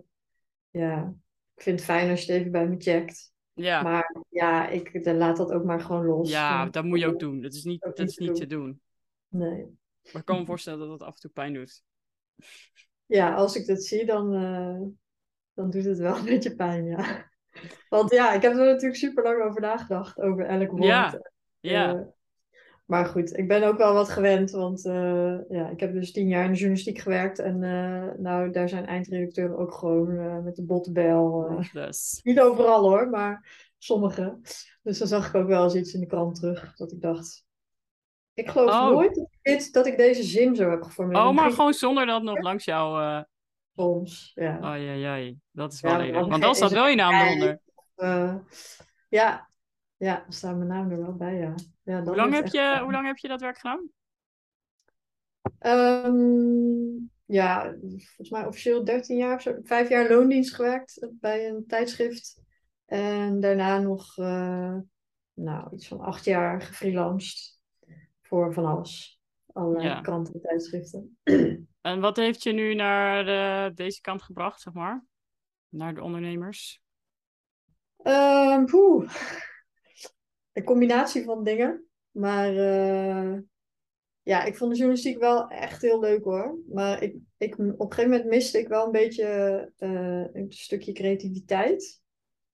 [0.70, 1.14] ja,
[1.56, 3.33] ik vind het fijn als je het even bij me checkt.
[3.54, 6.30] Ja, Maar ja, ik dan laat dat ook maar gewoon los.
[6.30, 7.42] ja dat moet je ook doen.
[7.42, 8.82] Dat is niet, dat is niet te doen.
[9.28, 9.66] Nee.
[10.04, 11.84] Maar ik kan me voorstellen dat het af en toe pijn doet.
[13.06, 14.82] Ja, als ik dat zie, dan, eh,
[15.54, 17.32] dan doet het wel een beetje pijn, ja.
[17.89, 20.84] Want ja, ik heb er natuurlijk super lang over nagedacht, over elk woord.
[20.84, 21.22] Ja,
[21.60, 22.02] ja, Eh,
[22.86, 26.28] maar goed, ik ben ook wel wat gewend, want eh, ja, ik heb dus tien
[26.28, 27.39] jaar in de journalistiek gewerkt.
[27.39, 31.60] En eh, nou, daar zijn eindredacteuren ook gewoon eh, met de botbel.
[32.24, 34.39] niet overal hoor, maar sommige.
[34.82, 37.46] Dus dan zag ik ook wel eens iets in de krant terug, dat ik dacht...
[38.34, 38.89] Ik geloof Oh.
[38.89, 41.26] nooit dat ik, dit, dat ik deze zin zo heb geformuleerd.
[41.26, 43.24] Oh, maar gewoon zonder dat nog langs jou...
[43.76, 44.56] soms, ja.
[44.56, 47.62] Oh ja, ja, dat is Ja, wel dan Want dan staat wel je naam eronder.
[49.10, 49.50] Ja,
[50.04, 51.54] ja, dan staat mijn naam er wel bij, ja.
[51.84, 52.84] ja Hoe lang, heb je, fijn.
[52.84, 53.89] hoe lang heb je dat werk gedaan?
[55.60, 59.58] Ehm, ja, volgens mij officieel 13 jaar of zo.
[59.63, 62.42] Vijf jaar loondienst gewerkt bij een tijdschrift.
[62.86, 64.78] En daarna nog, eh,
[65.34, 67.60] nou, iets van acht jaar gefreelanced
[68.22, 69.22] voor van alles.
[69.54, 70.02] Allerlei Ja.
[70.02, 71.18] kranten en tijdschriften.
[71.82, 75.06] En wat heeft je nu naar eh, deze kant gebracht, zeg maar?
[75.70, 76.82] Naar de ondernemers?
[78.66, 79.10] Poeh.
[80.54, 81.86] Een combinatie van dingen.
[82.12, 83.39] Maar eh,
[84.22, 86.58] ja, ik vond de journalistiek wel echt heel leuk hoor.
[86.68, 89.26] Maar ik, ik, op een gegeven moment miste ik wel een beetje
[89.78, 92.02] eh, een stukje creativiteit.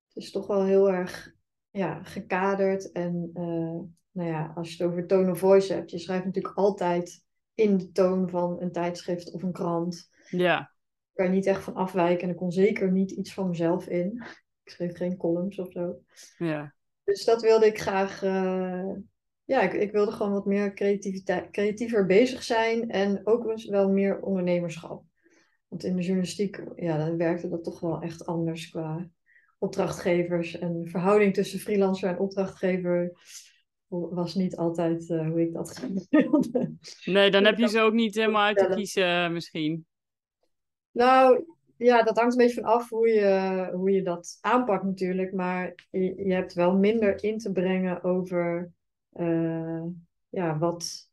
[0.07, 1.33] Het is toch wel heel erg
[1.69, 2.91] ja, gekaderd.
[2.91, 3.79] En eh,
[4.11, 7.77] nou ja, als je het over tone of voice hebt, je schrijft natuurlijk altijd in
[7.77, 10.09] de toon van een tijdschrift of een krant.
[10.29, 10.71] Ja, Daar
[11.13, 12.23] kan je niet echt van afwijken.
[12.23, 14.23] En er kon zeker niet iets van mezelf in.
[14.63, 15.99] Ik schreef geen columns of zo.
[16.37, 16.77] ja.
[17.09, 18.23] Dus dat wilde ik graag.
[18.23, 18.91] eh,
[19.45, 22.89] ja, ik, ik wilde gewoon wat meer creativiteit, creatiever bezig zijn.
[22.89, 25.03] En ook wel meer ondernemerschap.
[25.67, 29.09] Want in de journalistiek, ja, dan werkte dat toch wel echt anders qua
[29.57, 30.57] opdrachtgevers.
[30.57, 33.11] En de verhouding tussen freelancer en opdrachtgever
[33.87, 36.73] was niet altijd eh, hoe ik dat graag wilde.
[37.05, 39.85] Nee, dan heb je ze ook niet helemaal uit te kiezen, misschien.
[40.91, 41.45] Nou,
[41.85, 45.33] ja, dat hangt een beetje van af hoe je, hoe je dat aanpakt natuurlijk.
[45.33, 48.71] Maar je, je hebt wel minder in te brengen over
[49.09, 49.83] eh,
[50.29, 51.09] ja, wat,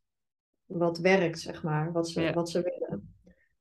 [0.65, 1.91] wat werkt, zeg maar.
[1.91, 2.33] Wat ze, Ja.
[2.33, 3.15] wat ze willen.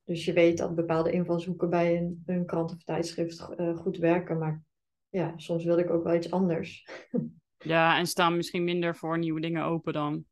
[0.05, 4.39] Dus je weet dat bepaalde invalshoeken bij een, een krant of tijdschrift eh, goed werken.
[4.39, 4.63] Maar
[5.09, 6.89] ja, soms wilde ik ook wel iets anders.
[7.59, 10.25] Ja, en staan misschien minder voor nieuwe dingen open dan.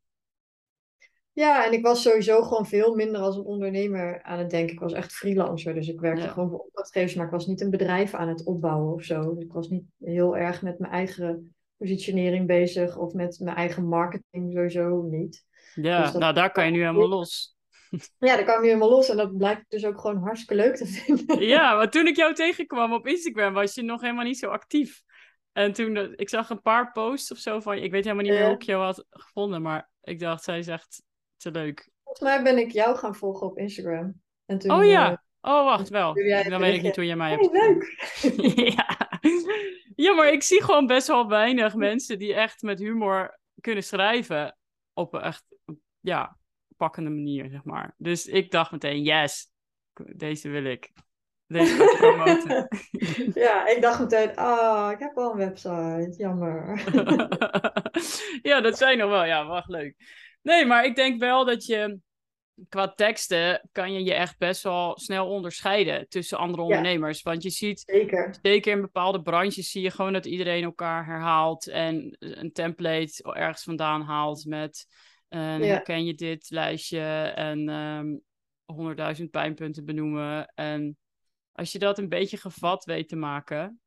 [1.35, 4.73] Ja, en ik was sowieso gewoon veel minder als een ondernemer aan het denken.
[4.73, 6.31] Ik was echt freelancer, dus ik werkte Ja.
[6.31, 9.33] gewoon voor opdrachtgevers, maar ik was niet een bedrijf aan het opbouwen of zo.
[9.35, 13.87] Dus ik was niet heel erg met mijn eigen positionering bezig of met mijn eigen
[13.87, 15.45] marketing sowieso niet.
[15.73, 17.55] Ja, Dus dat- nou daar kan je nu helemaal los.
[18.19, 20.85] Ja, daar kwam nu helemaal los en dat blijkt dus ook gewoon hartstikke leuk te
[20.85, 21.39] vinden.
[21.45, 25.01] Ja, want toen ik jou tegenkwam op Instagram was je nog helemaal niet zo actief.
[25.51, 27.83] En toen, de- ik zag een paar posts of zo van je.
[27.83, 31.03] Ik weet helemaal niet meer hoe ik jou had gevonden, maar ik dacht, zij echt
[31.37, 31.89] te leuk.
[32.03, 34.21] Volgens mij ben ik jou gaan volgen op Instagram.
[34.45, 36.19] En toen, Oh eh, ja, oh wacht, wel.
[36.19, 38.65] jij Dan weet ik niet hoe je mij hebt hey, leuk!
[38.75, 38.97] ja.
[39.95, 44.57] ja, maar ik zie gewoon best wel weinig mensen die echt met humor kunnen schrijven
[44.93, 45.45] op een echt,
[45.99, 46.37] ja,
[46.77, 47.93] pakkende manier, zeg maar.
[47.97, 49.51] Dus ik dacht meteen, yes,
[50.15, 50.91] deze wil ik.
[51.47, 52.67] Deze ik promoten.
[53.43, 56.83] Ja, ik dacht meteen, ah, ik heb al een website, jammer.
[58.49, 59.95] ja, dat zijn nog wel, ja, wacht, leuk.
[60.45, 61.99] Nee, maar ik denk wel dat je
[62.69, 66.67] qua teksten kan je je echt best wel snel onderscheiden tussen andere Ja.
[66.67, 67.21] ondernemers.
[67.21, 68.35] Want je ziet Zeker.
[68.41, 73.63] Zeker in bepaalde branches zie je gewoon dat iedereen elkaar herhaalt en een template ergens
[73.63, 74.85] vandaan haalt met
[75.27, 75.65] eh, Ja.
[75.65, 78.15] herken je dit lijstje en ehm
[79.19, 80.51] 100.000 pijnpunten benoemen.
[80.55, 80.97] En
[81.51, 83.79] als je dat een beetje gevat weet te maken,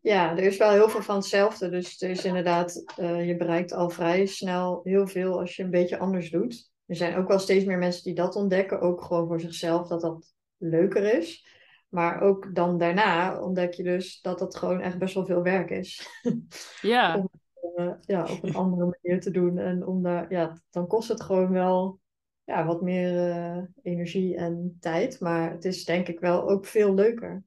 [0.00, 1.68] Ja, er is wel heel veel van hetzelfde.
[1.68, 5.70] Dus er is inderdaad, eh, je bereikt al vrij snel heel veel als je een
[5.70, 6.70] beetje anders doet.
[6.86, 10.00] Er zijn ook wel steeds meer mensen die dat ontdekken, ook gewoon voor zichzelf, dat
[10.00, 11.46] dat leuker is.
[11.88, 15.70] Maar ook dan daarna ontdek je dus dat dat gewoon echt best wel veel werk
[15.70, 16.08] is.
[16.82, 17.30] ja, Om-
[17.76, 19.58] Eh, ja, op een andere manier te doen.
[19.58, 22.00] En om daar, ja, dan kost het gewoon wel
[22.44, 25.20] ja, wat meer eh, energie en tijd.
[25.20, 27.44] Maar het is denk ik wel ook veel leuker.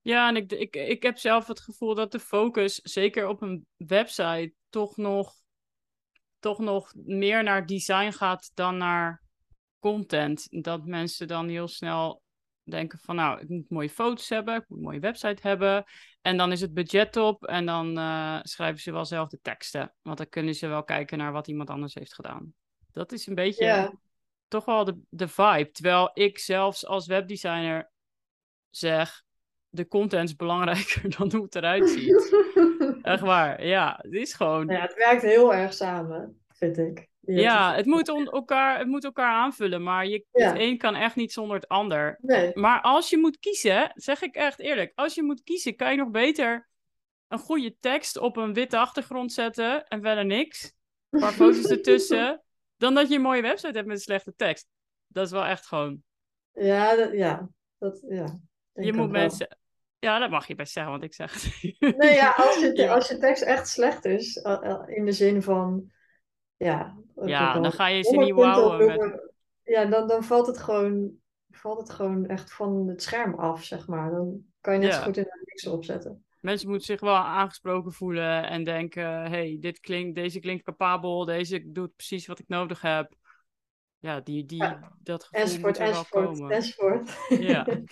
[0.00, 3.66] Ja en ik, ik, ik heb zelf het gevoel dat de focus, zeker op een
[3.76, 5.34] website, toch nog,
[6.38, 9.22] toch nog meer naar design gaat dan naar
[9.78, 10.62] content.
[10.62, 12.22] Dat mensen dan heel snel
[12.62, 15.84] denken van nou, ik moet mooie foto's hebben, ik moet een mooie website hebben.
[16.20, 19.94] En dan is het budget op en dan eh, schrijven ze wel zelf de teksten.
[20.02, 22.54] Want dan kunnen ze wel kijken naar wat iemand anders heeft gedaan.
[22.92, 23.98] Dat is een beetje
[24.48, 25.70] toch wel de, de vibe.
[25.70, 27.90] Terwijl ik zelfs als webdesigner
[28.70, 29.22] zeg,
[29.70, 32.34] de content is belangrijker dan hoe het eruit ziet.
[33.02, 33.98] Echt waar, ja.
[34.02, 34.66] Het is gewoon...
[34.68, 37.08] Ja, het werkt heel erg samen, vind ik.
[37.20, 40.46] Ja, het- moet, on- elkaar, het moet elkaar aanvullen, maar je, Ja.
[40.46, 42.18] het een kan echt niet zonder het ander.
[42.20, 45.90] Nee, Maar als je moet kiezen, zeg ik echt eerlijk, als je moet kiezen, kan
[45.90, 46.68] je nog beter
[47.28, 50.72] een goede tekst op een witte achtergrond zetten en verder niks.
[51.10, 52.42] Een paar foto's ertussen,
[52.76, 54.66] dan dat je een mooie website hebt met een slechte tekst.
[55.06, 56.02] Dat is wel echt gewoon.
[56.52, 58.38] ja, dat, ja, dat, ja.
[58.72, 59.20] Je moet wel.
[59.20, 59.58] mensen.
[60.00, 61.74] Ja, dat mag je best zeggen, want ik zeg het.
[61.96, 65.42] Nee, ja, als je, als je tekst echt slecht is, eh, eh, in de zin
[65.42, 65.90] van,
[66.56, 66.98] ja...
[67.24, 69.28] Ja, dan ga je ze niet wouwen met-.
[69.64, 71.10] Ja, dan, dan valt het gewoon,
[71.50, 74.10] valt het gewoon echt van het scherm af, zeg maar.
[74.10, 74.96] Dan kan je net Ja.
[74.98, 76.24] zo goed in een mixer opzetten.
[76.40, 81.72] Mensen moeten zich wel aangesproken voelen en denken: hey, dit klinkt, deze klinkt capabel, deze
[81.72, 83.14] doet precies wat ik nodig heb.
[83.98, 84.92] Ja, die, die, Ja.
[85.02, 86.50] dat gevoel Enzovoort, moet er wel enzovoort, komen.
[86.50, 87.16] enzovoort.
[87.28, 87.66] Ja.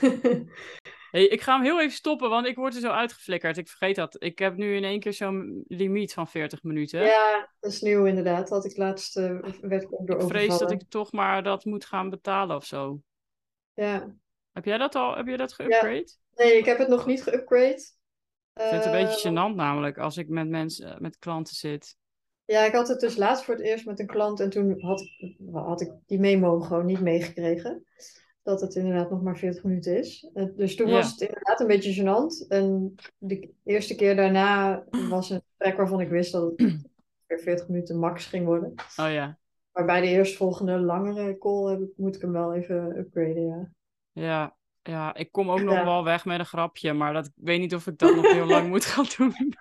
[1.18, 3.56] Hey, ik ga hem heel even stoppen, want ik word er zo uitgeflikkerd.
[3.56, 4.16] Ik vergeet dat.
[4.18, 7.02] Ik heb nu in één keer zo'n limiet van 40 minuten.
[7.04, 8.48] Ja, dat is nieuw inderdaad.
[8.48, 11.84] Had ik laatst, eh, werd ik door ik vrees dat ik toch maar dat moet
[11.84, 13.00] gaan betalen of zo.
[13.74, 14.14] Ja.
[14.52, 15.16] Heb jij dat al?
[15.16, 16.18] Heb jij dat geüpgrade?
[16.36, 17.96] Nee, ik heb het nog niet geüpgrade.
[18.54, 21.54] Ik vind het een Eh, beetje gênant namelijk als ik met mensen, eh, met klanten
[21.54, 21.96] zit.
[22.44, 25.00] Ja, ik had het dus laatst voor het eerst met een klant en toen had
[25.00, 27.84] ik, had ik die memo gewoon niet meegekregen.
[28.48, 30.28] Dat het inderdaad nog maar 40 minuten is.
[30.56, 30.94] Dus toen Ja.
[30.94, 32.46] was het inderdaad een beetje gênant.
[32.48, 36.58] En de eerste keer daarna was een gesprek waarvan ik wist dat het
[37.26, 38.74] weer 40 minuten max ging worden.
[38.96, 39.38] Oh ja.
[39.72, 43.70] Maar bij de eerstvolgende langere call heb ik, moet ik hem wel even upgraden, ja.
[44.12, 45.84] Ja, ja, ik kom ook nog Ja.
[45.84, 48.46] wel weg met een grapje, maar dat, ik weet niet of ik dat nog heel
[48.46, 49.32] lang moet gaan doen.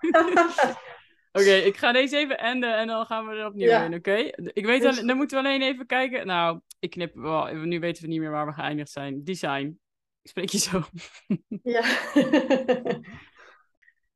[1.31, 3.83] Oké, ik ga deze even enden en dan gaan we er opnieuw Ja.
[3.85, 4.15] in, oké?
[4.53, 6.27] Ik weet Dus- dan moeten we alleen even kijken.
[6.27, 9.23] Nou, ik knip wel, nu weten we niet meer waar we geëindigd zijn.
[9.23, 9.79] Design.
[10.21, 10.81] Ik spreek je zo.
[11.63, 11.81] ja.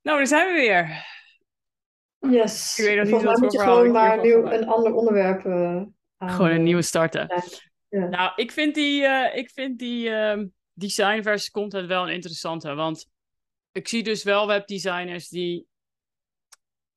[0.02, 1.06] Nou, daar zijn we weer.
[2.32, 2.80] Yes.
[2.80, 5.94] Ik weet nog niet wat moet je gewoon maar nieuw, een ander onderwerp aan.
[6.32, 7.28] Gewoon een eh, nieuwe starten.
[7.28, 7.44] ja.
[8.00, 8.08] Ja.
[8.08, 12.74] Nou, ik vind die, eh, ik vind die ehm, design versus content wel een interessante.
[12.74, 13.10] Want
[13.72, 15.68] ik zie dus wel webdesigners die.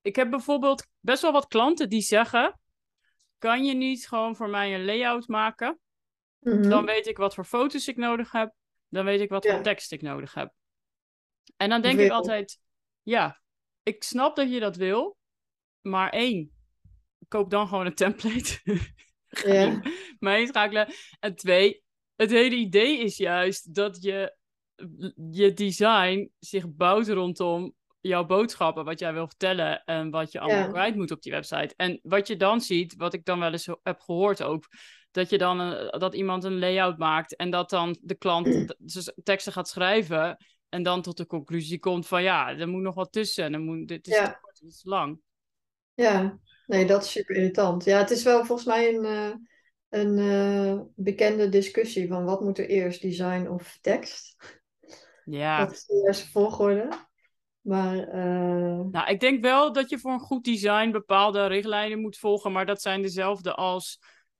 [0.04, 2.60] Ik heb bijvoorbeeld best wel wat klanten die zeggen:
[3.38, 5.78] Kan je niet gewoon voor mij een layout maken?
[6.40, 6.68] Mhm.
[6.68, 8.54] Dan weet ik wat voor foto's ik nodig heb.
[8.88, 9.54] Dan weet ik wat Ja.
[9.54, 10.52] voor tekst ik nodig heb.
[11.56, 12.60] En dan denk ik altijd:
[13.02, 13.40] Ja,
[13.82, 15.16] ik snap dat je dat wil.
[15.80, 16.50] Maar één,
[17.28, 18.60] koop dan gewoon een template.
[19.44, 19.80] Ja.
[20.18, 20.94] mij inschakelen.
[21.20, 21.82] En twee,
[22.16, 24.36] het hele idee is juist dat je
[25.30, 27.74] je design zich bouwt rondom
[28.08, 30.68] jouw boodschappen, wat jij wil vertellen en wat je allemaal Ja.
[30.70, 31.74] kwijt moet op die website.
[31.76, 34.64] En wat je dan ziet, wat ik dan wel eens heb gehoord ook,
[35.10, 38.44] dat je dan een- dat iemand een layout maakt en dat dan de klant
[38.78, 40.36] dus teksten gaat schrijven
[40.68, 43.88] en dan tot de conclusie komt van ja, er moet nog wat tussen, er moet,
[43.88, 44.24] dit is Ja.
[44.26, 45.20] te kort, dit is lang.
[45.94, 47.84] Ja, nee, dat is super irritant.
[47.84, 49.34] Ja, het is wel volgens mij een, eh,
[49.88, 54.36] een eh, bekende discussie van wat moet er eerst, design of tekst?
[55.24, 55.58] Ja.
[55.64, 56.88] Dat is de juiste volgorde.
[57.64, 62.16] Maar eh, Nou, ik denk wel dat je voor een goed design bepaalde richtlijnen moet
[62.18, 63.98] volgen, maar dat zijn dezelfde als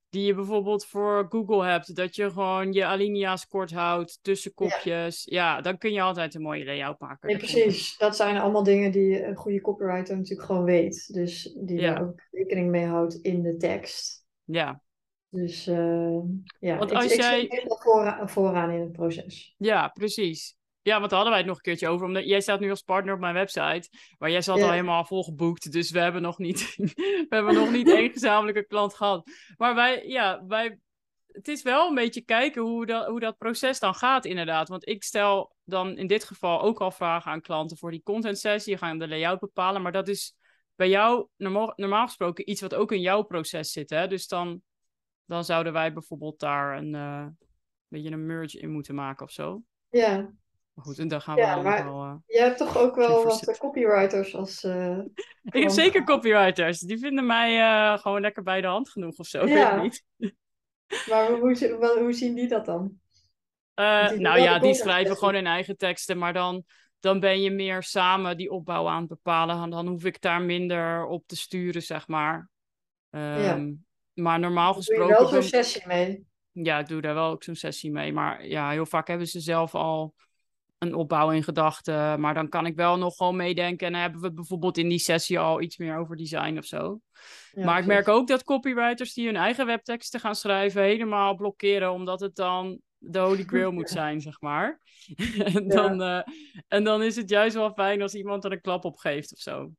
[0.09, 1.95] die je bijvoorbeeld voor Google hebt.
[1.95, 5.23] Dat je gewoon je alinea's kort houdt, tussenkopjes.
[5.23, 7.27] Ja, dan kun je altijd een mooie layout maken.
[7.29, 7.97] nee, precies.
[7.97, 11.13] Dat zijn allemaal dingen die een goede copywriter natuurlijk gewoon weet.
[11.13, 11.93] Dus die Ja.
[11.93, 14.25] daar ook rekening mee houdt in de tekst.
[14.43, 14.81] Ja,
[15.29, 16.17] Dus eh,
[16.59, 19.55] ja, Want als ik jij- zit vooraan in het proces.
[19.57, 20.55] ja, precies.
[20.85, 22.05] Ja, want daar hadden wij het nog een keertje over.
[22.05, 23.89] Omdat jij staat nu als partner op mijn website.
[24.17, 25.71] Maar jij zat al helemaal volgeboekt.
[25.71, 26.75] Dus we hebben nog niet,
[27.29, 29.29] we hebben nog niet één gezamenlijke klant gehad.
[29.57, 30.79] Maar wij, ja, wij.
[31.27, 34.67] Het is wel een beetje kijken hoe dat, hoe dat proces dan gaat, inderdaad.
[34.67, 38.39] Want ik stel dan in dit geval ook al vragen aan klanten voor die content
[38.39, 38.73] sessie.
[38.73, 39.81] Je gaat de layout bepalen.
[39.81, 40.35] Maar dat is
[40.75, 43.89] bij jou normaal, normaal gesproken iets wat ook in jouw proces zit.
[43.89, 44.07] Hè?
[44.07, 44.61] Dus dan,
[45.25, 47.27] dan zouden wij bijvoorbeeld daar een uh,
[47.87, 49.63] beetje een merge in moeten maken of zo.
[49.89, 50.33] Ja,
[50.75, 52.05] Maar goed, en daar gaan Ja, we maar- nog wel...
[52.05, 52.13] uh...
[52.25, 54.63] je hebt toch ook wel wat eh, copywriters als...
[54.63, 54.99] eh,
[55.43, 56.79] Ik heb zeker copywriters.
[56.79, 59.45] Die vinden mij uh, gewoon lekker bij de hand genoeg of zo.
[59.47, 59.81] Ja.
[59.81, 60.33] weet niet.
[61.09, 61.39] Maar hoe,
[61.99, 62.99] hoe, zien die dat dan?
[63.73, 66.17] Die nou ja, die schrijven gewoon hun eigen teksten.
[66.17, 66.63] Maar dan,
[66.99, 69.61] dan ben je meer samen die opbouw aan het bepalen.
[69.63, 72.49] En Dan hoef ik daar minder op te sturen, zeg maar.
[73.09, 73.73] Ehm,
[74.13, 75.31] Maar normaal Dan doe je gesproken...
[75.31, 76.25] wel zo'n sessie mee.
[76.51, 78.13] Ja, ik doe daar wel ook zo'n sessie mee.
[78.13, 80.13] Maar ja, heel vaak hebben ze zelf al
[80.85, 82.19] een opbouw in gedachten.
[82.19, 83.87] Maar dan kan ik wel nog gewoon meedenken.
[83.87, 86.99] En dan hebben we bijvoorbeeld in die sessie al iets meer over design of zo.
[87.51, 91.91] Ja, maar ik merk ook dat copywriters die hun eigen webteksten gaan schrijven, helemaal blokkeren,
[91.91, 94.81] omdat het dan de holy grail moet zijn, zeg maar.
[95.53, 96.21] en, dan, eh,
[96.67, 99.39] en dan is het juist wel fijn als iemand er een klap op geeft of
[99.39, 99.71] zo.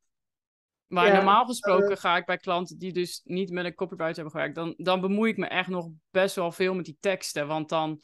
[0.86, 4.14] Maar Ja, normaal gesproken eh, ga ik bij klanten die dus niet met een copywriter
[4.14, 7.46] hebben gewerkt, dan, dan bemoei ik me echt nog best wel veel met die teksten.
[7.46, 8.00] Want dan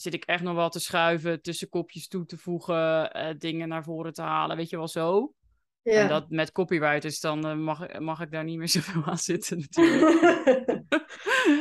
[0.00, 3.84] zit ik echt nog wel te schuiven, tussen kopjes toe te voegen, eh, dingen naar
[3.84, 5.34] voren te halen, weet je wel zo.
[5.82, 6.06] En Ja.
[6.06, 10.20] dat met copywriters, dan eh, mag, mag ik daar niet meer zoveel aan zitten natuurlijk.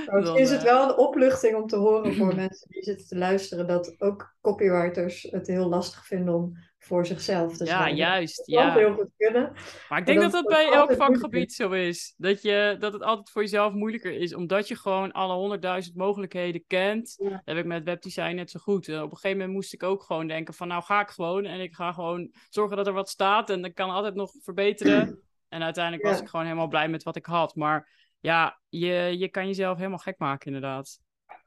[0.05, 3.17] Dan, is het eh, wel een opluchting om te horen voor mensen die zitten te
[3.17, 8.41] luisteren, dat ook copywriters het heel lastig vinden om voor zichzelf te Ja, juist.
[8.45, 8.73] Ja.
[8.73, 9.53] heel goed kunnen.
[9.89, 12.13] Maar ik denk dat dat bij elk vakgebied zo is.
[12.17, 16.63] Dat, je, dat het altijd voor jezelf moeilijker is, omdat je gewoon alle honderdduizend mogelijkheden
[16.67, 17.15] kent.
[17.21, 17.29] Ja.
[17.29, 18.89] Dat heb ik met webdesign net zo goed.
[18.89, 21.59] Op een gegeven moment moest ik ook gewoon denken van nou ga ik gewoon en
[21.59, 25.07] ik ga gewoon zorgen dat er wat staat en dan kan altijd nog verbeteren.
[25.49, 26.21] En uiteindelijk was Ja.
[26.23, 27.55] ik gewoon helemaal blij met wat ik had.
[27.55, 27.89] Maar
[28.19, 30.99] ja, je, je kan jezelf helemaal gek maken inderdaad.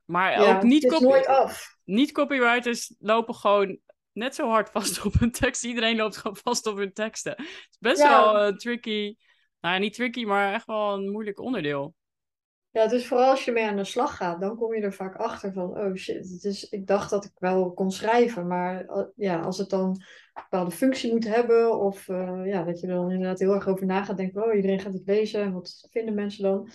[0.04, 1.76] Maar Ja, ook niet, copy- nooit af.
[1.84, 3.78] niet copywriters lopen gewoon
[4.12, 5.64] net zo hard vast op hun tekst.
[5.64, 7.32] Iedereen loopt gewoon vast op hun teksten.
[7.32, 8.32] Het is best Ja.
[8.32, 9.16] wel een tricky,
[9.60, 11.94] nou ja, niet tricky, maar echt wel een moeilijk onderdeel.
[12.70, 15.16] Ja, dus vooral als je mee aan de slag gaat, dan kom je er vaak
[15.16, 19.02] achter van, oh shit, het is, ik dacht dat ik wel kon schrijven, maar eh,
[19.16, 22.94] ja, als het dan een bepaalde functie moet hebben, of eh, ja, dat je er
[22.94, 25.88] dan inderdaad heel erg over na gaat denken, oh, iedereen gaat het lezen, en wat
[25.90, 26.68] vinden mensen dan?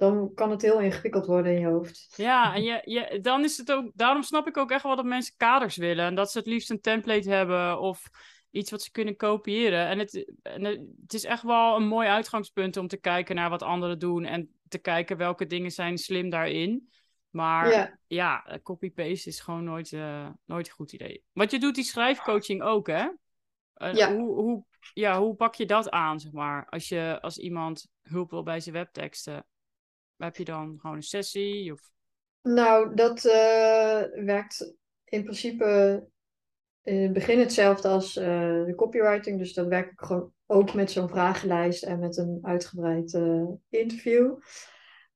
[0.00, 2.12] Dan kan het heel ingewikkeld worden in je hoofd.
[2.16, 5.04] Ja, en je, je, dan is het ook, daarom snap ik ook echt wel dat
[5.04, 6.04] mensen kaders willen.
[6.04, 8.10] En dat ze het liefst een template hebben of
[8.50, 9.86] iets wat ze kunnen kopiëren.
[9.86, 10.64] En het, en
[11.02, 14.50] het is echt wel een mooi uitgangspunt om te kijken naar wat anderen doen en
[14.68, 16.88] te kijken welke dingen zijn slim daarin.
[17.30, 21.24] Maar Ja, ja, copy-paste is gewoon nooit, eh, nooit een goed idee.
[21.32, 23.08] Want je doet die schrijfcoaching ook, hè?
[23.92, 24.14] Ja.
[24.14, 26.66] Hoe, hoe, ja, hoe pak je dat aan, zeg maar?
[26.68, 29.46] Als, je, als iemand hulp wil bij zijn webteksten,
[30.26, 31.74] heb je dan gewoon een sessie?
[32.42, 36.04] Nou, dat eh, werkt in principe
[36.82, 40.90] in het begin hetzelfde als eh, de copywriting, dus dan werk ik gewoon ook met
[40.90, 44.36] zo'n vragenlijst en met een uitgebreid eh, interview.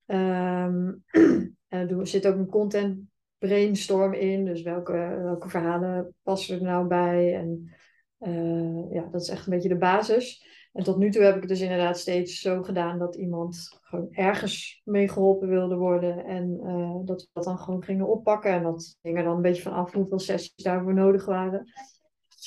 [0.06, 0.92] Ehm
[1.68, 2.98] er zit ook een content
[3.38, 7.34] brainstorm in, dus welke, welke verhalen passen er nou bij?
[7.34, 7.74] En
[8.18, 10.46] eh, ja, dat is echt een beetje de basis.
[10.74, 14.08] En tot nu toe heb ik het dus inderdaad steeds zo gedaan dat iemand gewoon
[14.10, 16.24] ergens mee geholpen wilde worden.
[16.24, 18.50] En eh, dat we dat dan gewoon gingen oppakken.
[18.50, 21.72] En dat hing er dan een beetje van af hoeveel sessies daarvoor nodig waren.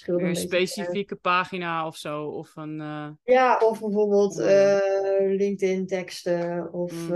[0.06, 2.26] Een specifieke pagina of zo?
[2.26, 2.82] Of een...
[2.82, 4.80] eh, ja, of bijvoorbeeld eh,
[5.20, 7.10] LinkedIn-teksten of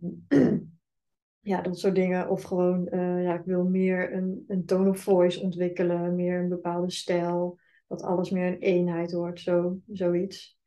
[0.00, 0.26] Mm.
[1.52, 2.28] ja, dat soort dingen.
[2.28, 2.88] Of gewoon,
[3.22, 8.02] ja, ik wil meer een, een tone of voice ontwikkelen, meer een bepaalde stijl, dat
[8.02, 10.58] alles meer een eenheid wordt, zo, zoiets.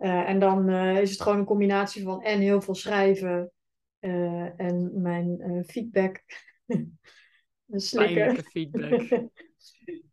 [0.00, 3.52] Eh, en dan eh, is het gewoon een combinatie van en heel veel schrijven
[3.98, 6.22] eh, en mijn feedback.
[7.90, 9.08] Pijnlijke feedback.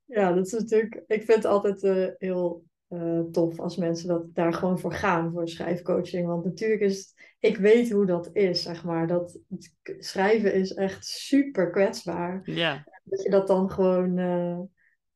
[0.06, 1.04] Ja, dat is natuurlijk.
[1.08, 1.82] Ik vind het altijd
[2.18, 2.64] heel
[3.32, 6.28] tof als mensen dat daar gewoon voor gaan, voor schrijfcoaching.
[6.28, 9.08] Want natuurlijk is het, ik weet hoe dat is, zeg maar.
[9.08, 9.40] Dat
[9.84, 12.42] schrijven is echt super kwetsbaar.
[12.44, 14.20] Ja, Dat je dat dan gewoon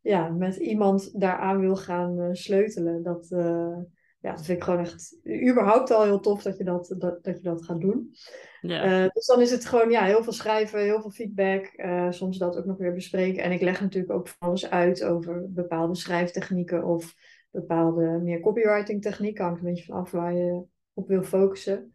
[0.01, 3.03] ja, met iemand daaraan wil gaan eh, sleutelen.
[3.03, 3.77] Dat, eh,
[4.19, 5.17] ja, dat vind ik gewoon echt
[5.49, 8.15] überhaupt al heel tof dat je dat, dat, dat, je dat gaat doen.
[8.61, 8.83] ja.
[8.83, 12.57] Eh, dus dan is het gewoon ja, heel veel schrijven, heel veel feedback, soms dat
[12.57, 13.43] ook nog weer bespreken.
[13.43, 17.15] En ik leg natuurlijk ook van alles uit over bepaalde schrijftechnieken of
[17.51, 19.43] bepaalde meer copywriting technieken.
[19.43, 21.93] Hangt een beetje vanaf waar je op wil focussen.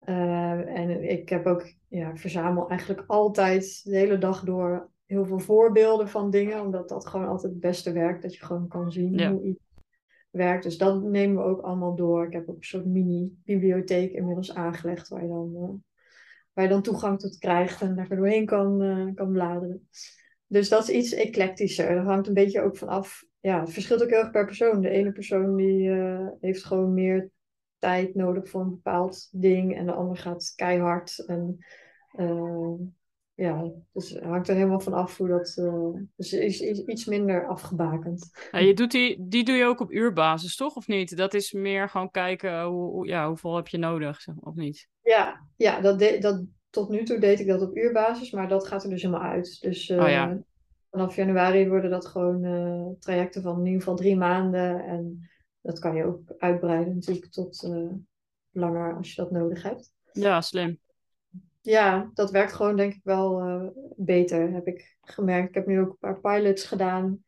[0.00, 5.38] En ik heb ook, ja, ik verzamel eigenlijk altijd de hele dag door heel veel
[5.38, 9.14] voorbeelden van dingen, omdat dat gewoon altijd het beste werkt, dat je gewoon kan zien
[9.18, 9.32] Ja.
[9.32, 9.60] hoe iets
[10.30, 10.62] werkt.
[10.62, 12.26] Dus dat nemen we ook allemaal door.
[12.26, 15.68] Ik heb ook een soort mini-bibliotheek inmiddels aangelegd waar je dan, eh,
[16.52, 19.88] waar je dan toegang tot krijgt en daar doorheen kan, eh, kan bladeren.
[20.46, 21.94] Dus dat is iets eclectischer.
[21.94, 23.24] Dat hangt een beetje ook vanaf.
[23.40, 24.80] Ja, het verschilt ook heel erg per persoon.
[24.80, 27.30] De ene persoon die eh, heeft gewoon meer
[27.78, 31.24] tijd nodig voor een bepaald ding en de ander gaat keihard.
[31.26, 31.58] En
[33.40, 35.54] ja, dus het hangt er helemaal van af hoe dat.
[35.56, 38.30] eh, dus het is, is iets minder afgebakend.
[38.50, 40.76] Ja, je doet die, die doe je ook op uurbasis, toch?
[40.76, 41.16] Of niet?
[41.16, 44.88] Dat is meer gewoon kijken hoe, hoe- ja, hoeveel heb je nodig, of niet?
[45.02, 48.66] Ja, ja dat de, dat, tot nu toe deed ik dat op uurbasis, maar dat
[48.66, 49.58] gaat er dus helemaal uit.
[49.60, 50.38] Dus eh, Oh ja.
[50.90, 54.84] vanaf januari worden dat gewoon eh, trajecten van in ieder geval drie maanden.
[54.84, 55.28] En
[55.60, 57.90] dat kan je ook uitbreiden natuurlijk tot eh,
[58.50, 59.92] langer als je dat nodig hebt.
[60.12, 60.78] Ja, slim.
[61.60, 65.48] Ja, dat werkt gewoon denk ik wel uh, beter, heb ik gemerkt.
[65.48, 67.24] Ik heb nu ook een paar pilots gedaan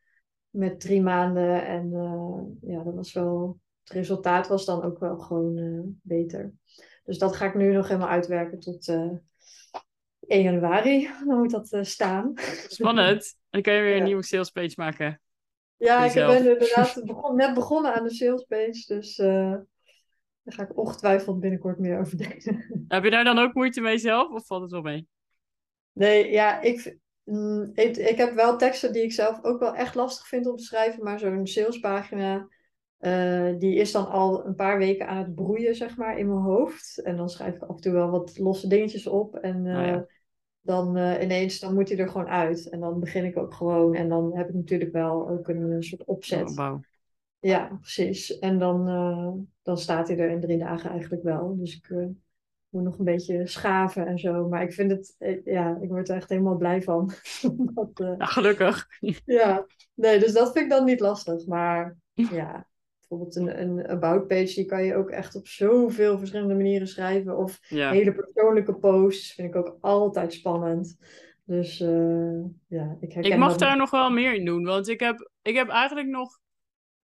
[0.50, 1.66] met drie maanden.
[1.66, 6.52] En uh, ja, dat was wel, het resultaat was dan ook wel gewoon uh, beter.
[7.04, 8.88] Dus dat ga ik nu nog helemaal uitwerken tot
[10.26, 11.10] 1 januari.
[11.26, 12.32] Dan moet dat staan.
[12.66, 13.38] Spannend.
[13.50, 15.20] Dan kun je weer een nieuwe sales page maken.
[15.76, 18.84] Ja, ik ben inderdaad begon, net begonnen aan de sales page.
[18.86, 19.16] Dus
[20.42, 22.64] daar ga ik ongetwijfeld binnenkort meer over denken.
[22.88, 25.06] Heb je daar dan ook moeite mee zelf of valt het wel mee?
[25.92, 29.94] Nee, ja, ik, mm, ik, ik heb wel teksten die ik zelf ook wel echt
[29.94, 32.48] lastig vind om te schrijven, maar zo'n salespagina,
[33.00, 36.40] uh, die is dan al een paar weken aan het broeien, zeg maar, in mijn
[36.40, 37.02] hoofd.
[37.02, 39.98] En dan schrijf ik af en toe wel wat losse dingetjes op en uh,
[40.60, 42.68] dan uh, ineens, dan moet hij er gewoon uit.
[42.68, 46.04] En dan begin ik ook gewoon en dan heb ik natuurlijk wel ook een soort
[46.04, 46.58] opzet.
[46.58, 46.74] Oh,
[47.42, 48.38] ja, precies.
[48.38, 49.32] En dan, uh,
[49.62, 51.56] dan staat hij er in drie dagen eigenlijk wel.
[51.58, 52.06] Dus ik uh,
[52.68, 54.48] moet nog een beetje schaven en zo.
[54.48, 57.12] Maar ik vind het, eh, ja, ik word er echt helemaal blij van.
[57.74, 58.88] dat, uh, ja, gelukkig.
[59.24, 61.46] ja, nee, dus dat vind ik dan niet lastig.
[61.46, 62.66] Maar ja,
[63.00, 67.36] bijvoorbeeld een, een about page, die kan je ook echt op zoveel verschillende manieren schrijven.
[67.36, 67.90] Of ja.
[67.90, 70.96] hele persoonlijke posts vind ik ook altijd spannend.
[71.44, 71.78] Dus
[72.68, 75.54] ja, ik herken Ik mag daar nog wel meer in doen, want ik heb, ik
[75.54, 76.40] heb eigenlijk nog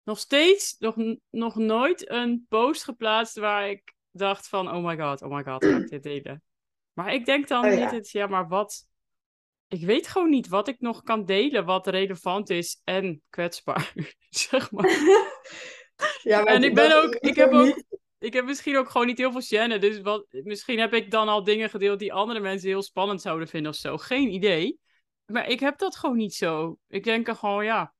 [0.08, 0.96] nog steeds, nog,
[1.30, 5.64] nog nooit een post geplaatst waar ik dacht van, oh my god, oh my god,
[5.64, 6.42] ga ik dit delen?
[6.92, 7.90] Maar ik denk dan oh, ja.
[7.90, 8.86] niet, ja, maar wat...
[9.66, 13.92] Ik weet gewoon niet wat ik nog kan delen wat relevant is en kwetsbaar,
[14.28, 14.90] zeg maar.
[16.22, 17.82] ja, maar en ik ben ook, ik heb ook,
[18.18, 21.28] ik heb misschien ook gewoon niet heel veel channen, dus wat, misschien heb ik dan
[21.28, 23.96] al dingen gedeeld die andere mensen heel spannend zouden vinden of zo.
[23.96, 24.78] Geen idee.
[25.26, 26.78] Maar ik heb dat gewoon niet zo.
[26.86, 27.94] Ik denk er gewoon, ja,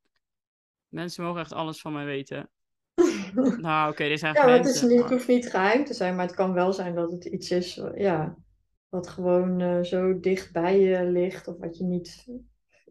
[0.89, 2.51] Mensen mogen echt alles van mij weten.
[3.61, 6.27] nou, oké, dit zijn ja, het, is niet, het hoeft niet geheim te zijn, maar
[6.27, 8.37] het kan wel zijn dat het iets is ja,
[8.89, 11.49] wat gewoon uh, zo dicht bij je ligt.
[11.49, 12.27] Of wat je niet...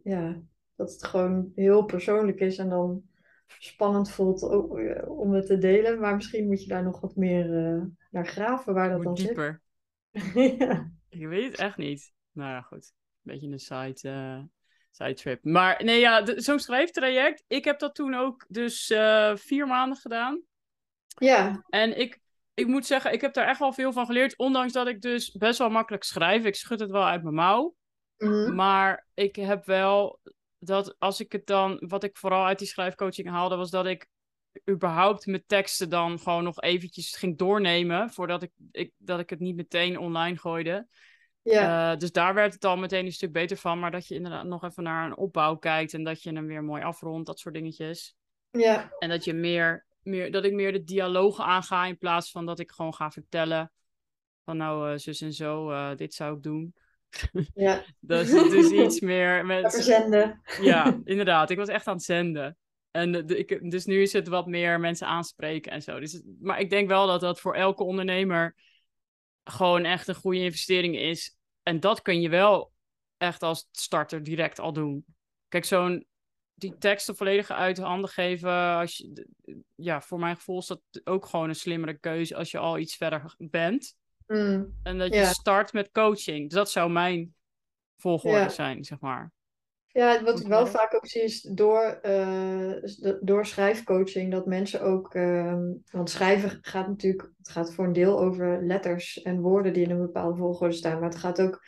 [0.03, 0.41] Ja,
[0.75, 3.03] dat het gewoon heel persoonlijk is en dan
[3.59, 5.99] spannend voelt eh, om het te delen.
[5.99, 9.61] Maar misschien moet je daar nog wat meer uh, naar graven waar dat dan dieper.
[10.11, 10.33] zit.
[10.59, 10.91] ja.
[11.09, 12.13] Ik weet het echt niet.
[12.31, 12.93] Nou ja, goed.
[13.23, 14.09] Een beetje een site
[14.97, 15.43] Sidetrip.
[15.43, 17.43] Maar nee, ja, zo'n schrijftraject.
[17.47, 20.41] Ik heb dat toen ook dus uh, vier maanden gedaan.
[21.07, 21.63] Ja.
[21.69, 22.19] En ik,
[22.53, 24.37] ik moet zeggen, ik heb daar echt wel veel van geleerd.
[24.37, 26.45] Ondanks dat ik dus best wel makkelijk schrijf.
[26.45, 27.75] Ik schud het wel uit mijn mouw.
[28.17, 30.19] Mm Maar ik heb wel
[30.59, 34.07] dat als ik het dan, wat ik vooral uit die schrijfcoaching haalde, was dat ik
[34.69, 38.09] überhaupt mijn teksten dan gewoon nog eventjes ging doornemen.
[38.09, 40.87] Voordat ik, ik, dat ik het niet meteen online gooide.
[41.51, 41.91] Ja.
[41.91, 43.79] Uh, dus daar werd het al meteen een stuk beter van.
[43.79, 46.63] Maar dat je inderdaad nog even naar een opbouw kijkt en dat je hem weer
[46.63, 48.15] mooi afrondt, dat soort dingetjes.
[48.51, 48.91] Ja.
[48.99, 52.59] En dat je meer, meer dat ik meer de dialogen aanga in plaats van dat
[52.59, 53.71] ik gewoon ga vertellen
[54.45, 56.75] van nou, uh, zus en zo, uh, dit zou ik doen.
[57.53, 57.83] Ja.
[57.99, 59.73] dus het is iets meer met.
[59.73, 60.41] Verzenden.
[60.61, 61.49] Ja, inderdaad.
[61.49, 62.57] Ik was echt aan het zenden.
[62.91, 65.99] En de, ik, dus nu is het wat meer mensen aanspreken en zo.
[65.99, 68.55] Dus, maar ik denk wel dat dat voor elke ondernemer
[69.43, 71.36] gewoon echt een goede investering is
[71.67, 72.73] en dat kun je wel
[73.17, 75.05] echt als starter direct al doen.
[75.47, 76.07] Kijk, zo'n
[76.53, 78.51] die teksten volledig uit handen geven.
[78.51, 79.27] Als je,
[79.75, 82.95] ja, voor mijn gevoel is dat ook gewoon een slimmere keuze als je al iets
[82.95, 83.95] verder bent.
[84.27, 86.49] Mm, en dat je start met coaching.
[86.49, 87.35] Dat zou mijn
[87.97, 89.31] volgorde zijn, zeg maar.
[89.97, 92.71] Ja, wat ik wel vaak ook zie is door, uh,
[93.21, 95.13] door schrijfcoaching dat mensen ook.
[95.13, 95.57] Uh,
[95.91, 97.31] want schrijven gaat natuurlijk.
[97.37, 100.99] Het gaat voor een deel over letters en woorden die in een bepaalde volgorde staan.
[100.99, 101.65] Maar het gaat ook.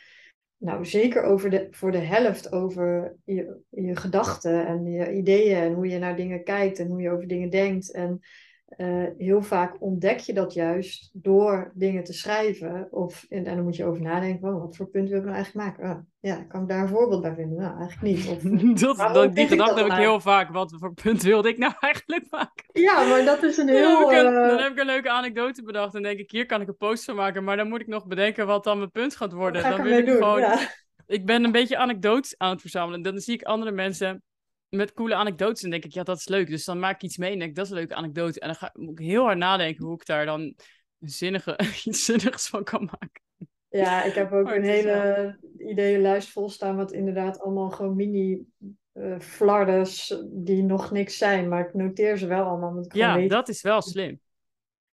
[0.56, 5.74] Nou, zeker over de, voor de helft over je, je gedachten en je ideeën en
[5.74, 7.92] hoe je naar dingen kijkt en hoe je over dingen denkt.
[7.92, 8.20] En
[8.76, 12.88] uh, heel vaak ontdek je dat juist door dingen te schrijven.
[12.90, 15.66] Of, en, en dan moet je over nadenken, wat voor punt wil ik nou eigenlijk
[15.66, 15.90] maken?
[15.90, 17.58] Oh, ja, kan ik daar een voorbeeld bij vinden?
[17.58, 18.28] Nou, eigenlijk niet.
[18.28, 18.42] Of,
[18.96, 20.50] dat, dat, die gedachte heb ik heel vaak.
[20.50, 22.64] Wat voor punt wilde ik nou eigenlijk maken?
[22.72, 24.00] Ja, maar dat is een heel...
[24.00, 25.94] Dan heb, ik een, dan heb ik een leuke anekdote bedacht.
[25.94, 27.44] En denk ik, hier kan ik een post van maken.
[27.44, 29.62] Maar dan moet ik nog bedenken wat dan mijn punt gaat worden.
[29.62, 30.40] Dan wil ik doen, gewoon...
[30.40, 30.58] Ja.
[31.06, 33.02] Ik ben een beetje anekdotes aan het verzamelen.
[33.02, 34.22] Dan zie ik andere mensen
[34.70, 35.62] met coole anekdotes.
[35.62, 36.48] En denk ik, ja, dat is leuk.
[36.48, 38.40] Dus dan maak ik iets mee en denk ik, dat is een leuke anekdote.
[38.40, 42.04] En dan ga, moet ik heel hard nadenken hoe ik daar dan een zinnige, iets
[42.04, 43.22] zinnigs van kan maken.
[43.68, 48.44] Ja, ik heb ook een hele ideeënlijst vol staan wat inderdaad allemaal gewoon mini
[48.94, 51.48] uh, flardes die nog niks zijn.
[51.48, 52.84] Maar ik noteer ze wel allemaal.
[52.88, 54.20] ja, dat is wel slim.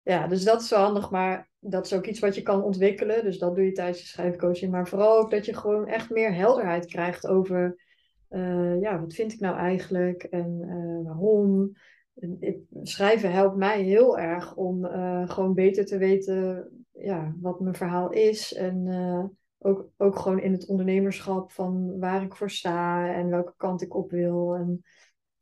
[0.01, 3.23] Ja, dus dat is wel handig, maar dat is ook iets wat je kan ontwikkelen.
[3.23, 4.71] Dus dat doe je tijdens je schrijfcoaching.
[4.71, 7.83] Maar vooral ook dat je gewoon echt meer helderheid krijgt over
[8.29, 11.71] uh, ja, wat vind ik nou eigenlijk en uh, waarom.
[12.83, 18.11] schrijven helpt mij heel erg om uh, gewoon beter te weten ja, wat mijn verhaal
[18.11, 18.87] is en
[19.57, 23.95] ook, ook gewoon in het ondernemerschap van waar ik voor sta en welke kant ik
[23.95, 24.55] op wil.
[24.55, 24.83] En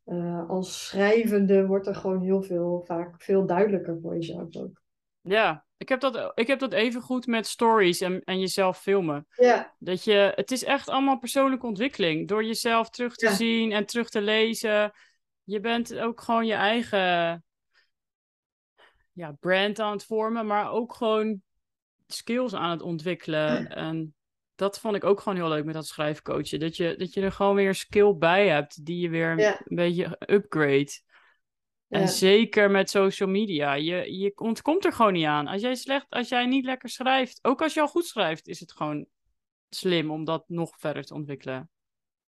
[0.04, 4.82] eh, als schrijvende wordt er gewoon heel veel, vaak veel duidelijker voor jezelf ook.
[5.20, 9.26] Ja, ik heb dat, ik heb dat even goed met stories en, en jezelf filmen.
[9.36, 12.28] Ja, Dat je, het is echt allemaal persoonlijke ontwikkeling.
[12.28, 13.34] Door jezelf terug te Ja.
[13.34, 14.92] zien en terug te lezen.
[15.42, 17.44] Je bent ook gewoon je eigen
[19.12, 21.42] ja, brand aan het vormen, maar ook gewoon
[22.06, 23.68] skills aan het ontwikkelen.
[23.68, 24.14] En
[24.54, 26.60] dat vond ik ook gewoon heel leuk met dat schrijfcoachen.
[26.60, 30.18] Dat je, dat je er gewoon weer skill bij hebt die je weer een beetje
[30.26, 30.90] upgrade.
[31.94, 33.74] En ja, zeker met social media.
[33.74, 35.46] Je, je ontkomt er gewoon niet aan.
[35.46, 38.60] Als jij, slecht, als jij niet lekker schrijft, ook als je al goed schrijft, is
[38.60, 39.06] het gewoon
[39.68, 41.70] slim om dat nog verder te ontwikkelen.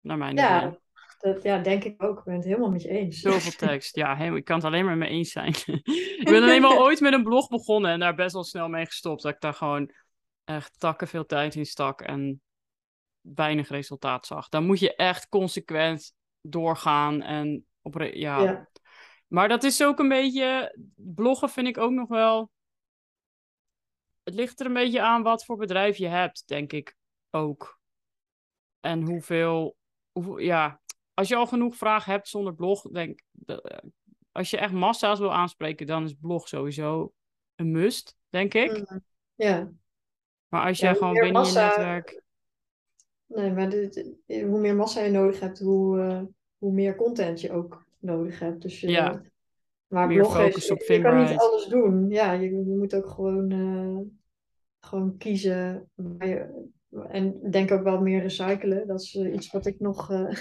[0.01, 0.45] Naar mijn idee.
[0.45, 0.79] ja,
[1.19, 2.19] dat ja, denk ik ook.
[2.19, 3.21] Ik ben het helemaal met je eens.
[3.21, 3.97] Zoveel tekst.
[3.97, 5.55] Ja, helemaal, ik kan het alleen maar mee eens zijn.
[6.21, 8.87] ik ben alleen maar ooit met een blog begonnen en daar best wel snel mee
[8.87, 9.23] gestopt.
[9.23, 9.93] Dat ik daar gewoon
[10.45, 12.43] echt takken veel tijd in stak en
[13.21, 14.49] weinig resultaat zag.
[14.49, 18.69] Dan moet je echt consequent doorgaan en op ja, Ja,
[19.27, 20.77] Maar dat is ook een beetje.
[20.97, 22.51] Bloggen vind ik ook nog wel.
[24.23, 26.97] Het ligt er een beetje aan wat voor bedrijf je hebt, denk ik
[27.31, 27.81] ook.
[28.81, 29.77] En hoeveel.
[30.13, 30.81] hoeveel ja,
[31.15, 33.21] als je al genoeg vragen hebt zonder blog, denk
[34.33, 37.13] Als je echt massa's wil aanspreken, dan is blog sowieso
[37.55, 38.91] een must, denk ik.
[38.91, 39.05] mm,
[39.35, 39.71] ja.
[40.49, 42.23] Maar als jij gewoon binnen massa- je netwerk.
[43.27, 46.23] Nee, maar dit- hoe meer massa je nodig hebt, hoe, eh,
[46.59, 48.63] hoe meer content je ook nodig hebt.
[48.63, 49.23] Dus je, Ja.
[49.87, 52.11] maar Meer bloggen focus is, op je kan niet alles doen.
[52.11, 54.01] Ja, je, je moet ook gewoon, eh,
[54.81, 55.91] gewoon kiezen.
[55.95, 56.65] waar je-
[57.09, 58.87] en ik denk ook wel meer recyclen.
[58.87, 60.37] Dat is eh, iets wat ik nog eh,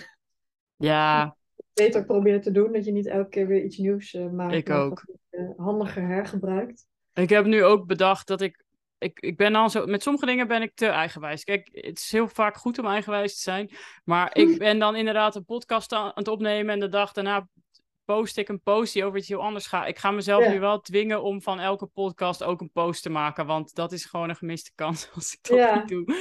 [0.76, 1.36] Ja,
[1.74, 2.72] beter probeer te doen.
[2.72, 4.54] Dat je niet elke keer weer iets nieuws maakt.
[4.54, 5.04] Ik maar ook.
[5.58, 6.86] handiger hergebruikt.
[7.14, 8.64] Ik heb nu ook bedacht dat ik.
[8.98, 9.86] Ik, ik ben dan zo.
[9.86, 11.44] Met sommige dingen ben ik te eigenwijs.
[11.44, 13.70] Kijk, het is heel vaak goed om eigenwijs te zijn.
[14.04, 16.74] Maar ik ben dan inderdaad een podcast aan het opnemen.
[16.74, 17.48] En de dag daarna
[18.06, 19.88] post ik een post die over iets heel anders gaat.
[19.88, 20.52] Ik ga mezelf Ja.
[20.52, 23.46] nu wel dwingen om van elke podcast ook een post te maken.
[23.46, 25.76] Want dat is gewoon een gemiste kans als ik dat Ja.
[25.76, 26.16] niet doe.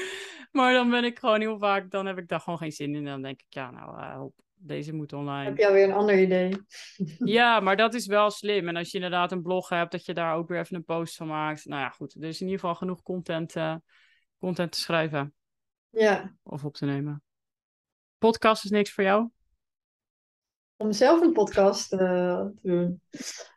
[0.52, 1.90] Maar dan ben ik gewoon heel vaak.
[1.90, 2.96] Dan heb ik daar gewoon geen zin in.
[2.96, 4.34] En dan denk ik, ja, nou, eh, hop,
[4.66, 5.44] deze moet online.
[5.44, 6.56] Heb je alweer een ander idee?
[7.18, 8.68] Ja, maar dat is wel slim.
[8.68, 11.16] En als je inderdaad een blog hebt, dat je daar ook weer even een post
[11.16, 11.64] van maakt.
[11.64, 12.14] Nou ja, goed.
[12.14, 13.76] Er is in ieder geval genoeg content, eh,
[14.38, 15.34] content te schrijven
[15.90, 17.22] Ja, of op te nemen.
[18.18, 19.30] Podcast is niks voor jou?
[20.84, 23.00] Om zelf een podcast eh, te doen.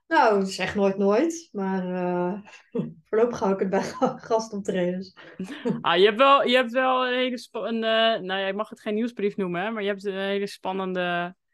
[0.07, 2.39] Nou, zeg nooit nooit, maar eh,
[3.09, 3.81] voorlopig hou ik het bij
[4.27, 5.13] gastoptredens.
[5.81, 8.19] Ah, je hebt wel, je hebt wel een hele spannende...
[8.21, 11.35] Nou ja, ik mag het geen nieuwsbrief noemen, hè, maar je hebt een hele spannende.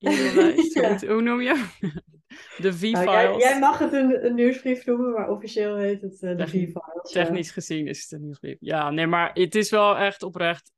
[0.00, 0.98] Ja.
[1.06, 1.66] hoe, noem je?
[2.58, 3.04] De V-files.
[3.04, 6.46] Nou, jij, jij mag het een, een nieuwsbrief noemen, maar officieel heet het eh, de
[6.46, 7.12] V-files.
[7.12, 7.22] ja.
[7.22, 8.56] Technisch gezien is het een nieuwsbrief.
[8.60, 10.72] Ja, nee, maar het is wel echt oprecht.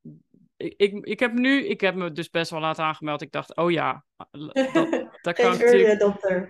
[0.60, 3.22] Ik, ik, ik heb nu, ik heb me dus best wel laten aangemeld.
[3.22, 4.54] Ik dacht, oh ja, dat,
[5.22, 5.98] dat kan natuurlijk.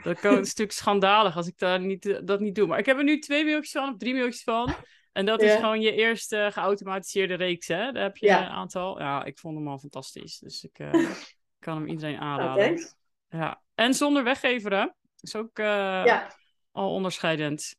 [0.02, 2.66] Dat kan, is natuurlijk schandalig als ik daar niet, eh, dat niet doe.
[2.66, 4.74] Maar ik heb er nu twee mailtjes van, of drie mailtjes van.
[5.12, 7.92] En dat is gewoon je eerste geautomatiseerde reeks, hè?
[7.92, 8.98] Daar heb je een aantal.
[8.98, 10.38] Ja, ik vond hem al fantastisch.
[10.38, 11.10] Dus ik eh,
[11.58, 12.94] kan hem iedereen aanraden.
[13.28, 13.62] ja.
[13.74, 14.86] En zonder weggever, hè?
[15.20, 15.66] Is ook eh,
[16.04, 16.36] Ja,
[16.70, 17.76] al onderscheidend.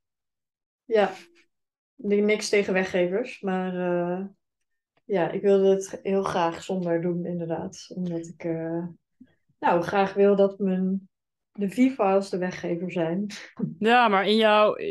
[0.86, 1.12] ja.
[1.96, 3.74] Niks tegen weggevers, maar
[5.12, 7.88] ja, ik wilde het heel graag zonder doen, inderdaad.
[7.96, 8.88] Omdat ik eh,
[9.60, 11.10] nou graag wil dat mijn,
[11.52, 13.26] de V-files de weggever zijn.
[13.80, 14.84] Ja, maar in jou,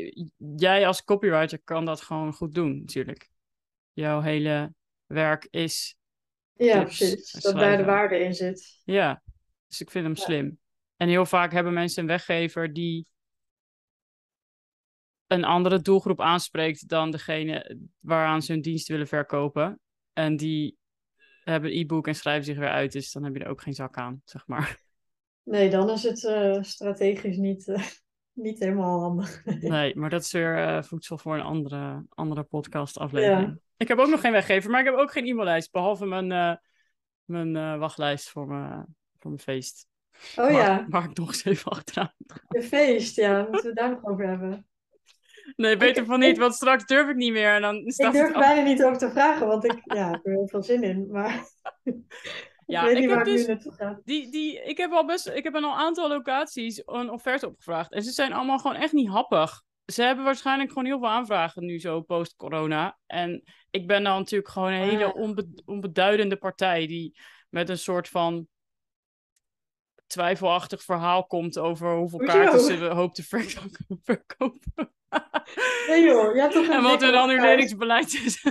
[0.57, 3.29] jij als copywriter kan dat gewoon goed doen, natuurlijk.
[3.93, 4.73] Jouw hele
[5.07, 5.97] werk is,
[6.53, 7.33] Ja, precies.
[7.33, 8.81] Dat daar de waarde in zit.
[8.85, 9.23] ja.
[9.67, 10.23] Dus ik vind hem Ja.
[10.23, 10.59] slim.
[10.97, 13.07] En heel vaak hebben mensen een weggever die
[15.27, 19.81] een andere doelgroep aanspreekt dan degene waaraan ze hun dienst willen verkopen.
[20.13, 20.79] En die
[21.45, 23.75] hebben een e-book en schrijven zich weer uit, dus dan heb je er ook geen
[23.75, 24.79] zak aan, zeg maar.
[25.43, 27.87] Nee, dan is het eh, strategisch niet, eh,
[28.47, 29.45] niet helemaal handig.
[29.61, 33.61] Nee, maar dat is weer eh, voedsel voor een andere, andere podcast aflevering.
[33.77, 36.61] Ik heb ook nog geen weggever, maar ik heb ook geen e-maillijst, behalve mijn,
[37.25, 39.89] mijn wachtlijst voor mijn, voor mijn feest.
[40.37, 42.15] Oh waar, ja, waar ik nog eens even achteraan
[42.61, 44.67] je feest, ja, moeten we het daar nog over hebben.
[45.57, 47.97] Nee, beter Ik- van niet, ik- want straks durf ik niet meer en dan Ik
[48.13, 50.83] durf bijna niet over te vragen, want ik, ja, ik heb er heel veel zin
[50.83, 51.09] in.
[51.11, 51.45] Maar
[52.67, 54.01] Ja, ik weet ik niet heb waar ik dus- nu naartoe ga.
[54.05, 57.93] Die, die, ik heb al best, ik heb aan een aantal locaties een offerte opgevraagd.
[57.93, 59.63] En ze zijn allemaal gewoon echt niet happig.
[59.93, 62.99] Ze hebben waarschijnlijk gewoon heel veel aanvragen nu zo post-corona.
[63.07, 65.17] En ik ben dan natuurlijk gewoon een hele Ah.
[65.17, 68.47] onbe- onbeduidende partij die met een soort van
[70.11, 72.33] twijfelachtig verhaal komt over hoeveel Hoezo?
[72.35, 73.69] kaarten ze hoopt te verko-
[74.05, 74.93] verkopen.
[75.89, 78.43] Nee joh, jij hebt toch een en wat hun annuleringsbeleid is.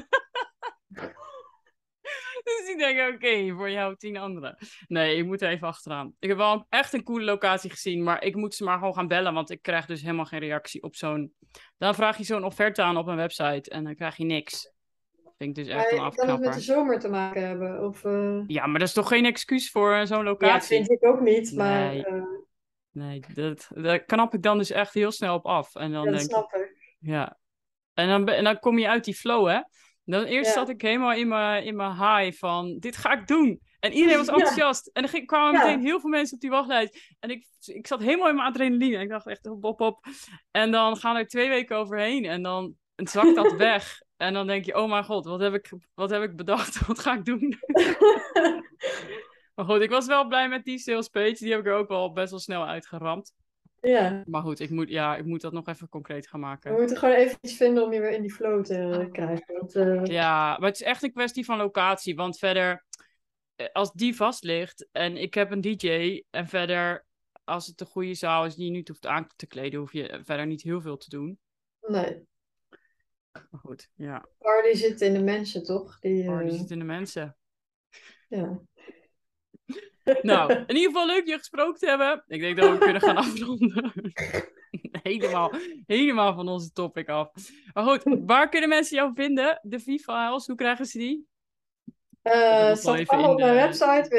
[2.43, 4.57] Dus ik denk, oké, voor jou tien anderen.
[4.87, 6.13] Nee, ik moet er even achteraan.
[6.19, 9.07] Ik heb wel echt een coole locatie gezien, maar ik moet ze maar gewoon gaan
[9.07, 11.33] bellen, want ik krijg dus helemaal geen reactie op zo'n...
[11.77, 14.71] Dan vraag je zo'n offerte aan op een website en dan krijg je niks.
[15.39, 16.61] Vind ik dus echt een Maar kan het met de afknapper.
[16.61, 17.85] zomer te maken hebben?
[17.85, 20.75] Of, eh, Ja, maar dat is toch geen excuus voor eh, zo'n Ja, locatie?
[20.77, 22.05] vind ik ook niet, maar Nee.
[22.05, 22.23] eh,
[22.91, 25.75] Nee, dat, daar knap ik dan dus echt heel snel op af.
[25.75, 26.95] En dan ja, dat denk snap ik.
[26.99, 27.37] ja.
[27.93, 29.59] En dan, en dan kom je uit die flow, hè?
[30.03, 30.53] Dan eerst Ja.
[30.59, 33.61] zat ik helemaal in mijn, in mijn high van, dit ga ik doen.
[33.79, 34.33] En iedereen was Ja.
[34.33, 34.89] enthousiast.
[34.93, 35.65] En er ging, kwamen Ja.
[35.65, 37.15] meteen heel veel mensen op die wachtlijst.
[37.19, 38.95] En ik, ik zat helemaal in mijn adrenaline.
[38.95, 40.05] En ik dacht echt, op, op, op.
[40.51, 42.25] En dan gaan er twee weken overheen.
[42.25, 44.01] En dan zakt dat weg.
[44.21, 46.79] En dan denk je, oh mijn god, wat heb ik, wat heb ik bedacht?
[46.87, 47.55] Wat ga ik doen?
[49.55, 51.35] Maar goed, ik was wel blij met die sales page.
[51.37, 53.33] Die heb ik er ook wel best wel snel uitgeramd.
[53.81, 56.73] ja, Maar goed, ik moet, ja, ik moet dat nog even concreet gaan we maken.
[56.73, 59.53] moeten gewoon even iets vinden om je weer in die flow te krijgen.
[59.53, 62.15] Want, eh, Ja, maar het is echt een kwestie van locatie.
[62.15, 62.85] Want verder,
[63.55, 67.05] eh, als die vast ligt en ik heb een DJ en verder,
[67.43, 70.21] als het een goede zaal is die je niet hoeft aan te kleden, hoef je
[70.23, 71.39] verder niet heel veel te doen.
[71.87, 72.27] nee,
[73.51, 74.25] Maar goed, ja.
[74.37, 75.99] party zit in de mensen, toch?
[75.99, 77.37] Die, die eh, zit in de mensen.
[78.27, 78.61] ja.
[80.21, 82.23] Nou, in ieder geval leuk je gesproken te hebben.
[82.27, 83.91] Ik denk dat we kunnen gaan afronden.
[85.03, 85.51] helemaal,
[85.85, 87.31] helemaal van onze topic af.
[87.73, 89.59] Maar goed, waar kunnen mensen jou vinden?
[89.61, 91.27] De V-files, hoe krijgen ze die?
[92.21, 94.07] Het staat allemaal op mijn de- website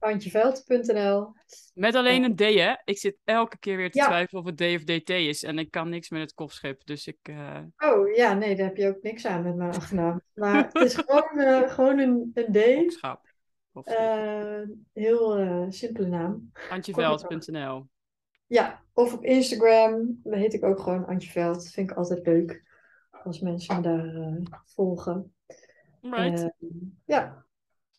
[0.00, 1.34] www.antjeveld.nl.
[1.74, 2.74] Met alleen een D, hè?
[2.84, 4.06] Ik zit elke keer weer te Ja.
[4.06, 5.42] twijfelen of het D of DT is.
[5.42, 6.86] En ik kan niks met het kopschip.
[6.86, 7.18] Dus ik.
[7.22, 10.20] eh, Oh ja, nee, daar heb je ook niks aan met mijn achternaam.
[10.34, 13.00] Maar het is gewoon, eh, gewoon een, een D.
[13.72, 13.98] Kopschip.
[13.98, 14.60] Eh,
[14.92, 15.36] heel
[15.72, 16.50] simpele naam.
[16.70, 17.86] Antjeveld.nl.
[18.46, 21.70] Ja, of op Instagram, daar heet ik ook gewoon Antje Veld.
[21.70, 22.62] Vind ik altijd leuk
[23.22, 25.34] als mensen me daar volgen.
[26.10, 26.42] Right.
[26.42, 26.68] Eh,
[27.04, 27.46] ja.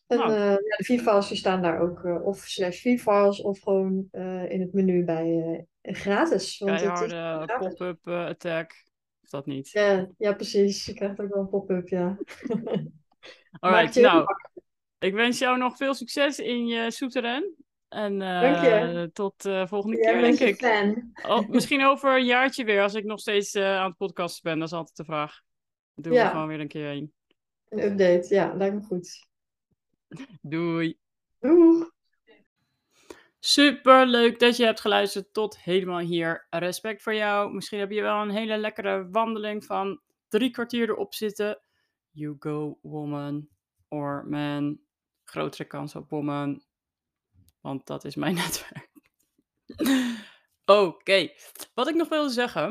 [0.08, 0.32] En Nou.
[0.32, 4.50] eh, ja, de V-files die staan daar ook, eh, of slash V-files, of gewoon eh,
[4.50, 6.58] in het menu bij gratis.
[6.58, 8.84] Want Keiharde pop-up attack.
[9.22, 9.70] Of dat niet?
[9.70, 10.84] Ja, ja, precies.
[10.84, 12.16] Je krijgt ook wel een pop-up, ja.
[13.60, 14.26] Alright, nou.
[14.98, 17.54] Ik wens jou nog veel succes in je souterrain.
[17.88, 19.10] En je.
[19.12, 20.56] tot de volgende keer, denk ik.
[20.56, 21.10] fan.
[21.26, 24.58] Oh, misschien over een jaartje weer, als ik nog steeds aan het podcasten ben.
[24.58, 25.40] Dat is altijd de vraag.
[25.94, 27.12] Doen we gewoon weer een keer heen.
[27.68, 29.28] Een update, ja, lijkt me goed.
[30.40, 30.98] Doei.
[31.40, 31.96] Doeg!
[33.40, 36.46] Super leuk dat je hebt geluisterd tot helemaal hier.
[36.50, 37.52] Respect voor jou.
[37.52, 41.60] Misschien heb je wel een hele lekkere wandeling van drie kwartier erop zitten.
[42.10, 43.48] You go, woman
[43.88, 44.80] or man.
[45.24, 46.62] Grotere kans op woman.
[47.60, 48.90] Want dat is mijn netwerk.
[50.64, 51.30] Oké,
[51.74, 52.70] wat ik nog wilde zeggen.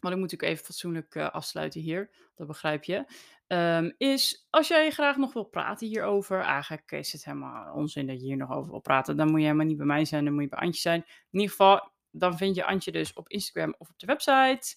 [0.00, 2.10] Want ik moet natuurlijk even fatsoenlijk eh, afsluiten hier.
[2.34, 3.04] Dat begrijp je.
[3.50, 6.40] Ehm, is als jij graag nog wil praten hierover.
[6.40, 9.16] Eigenlijk is het helemaal onzin dat je hier nog over wil praten.
[9.16, 10.24] Dan moet je helemaal niet bij mij zijn.
[10.24, 11.04] Dan moet je bij Antje zijn.
[11.30, 14.76] In ieder geval, dan vind je Antje dus op Instagram of op de website.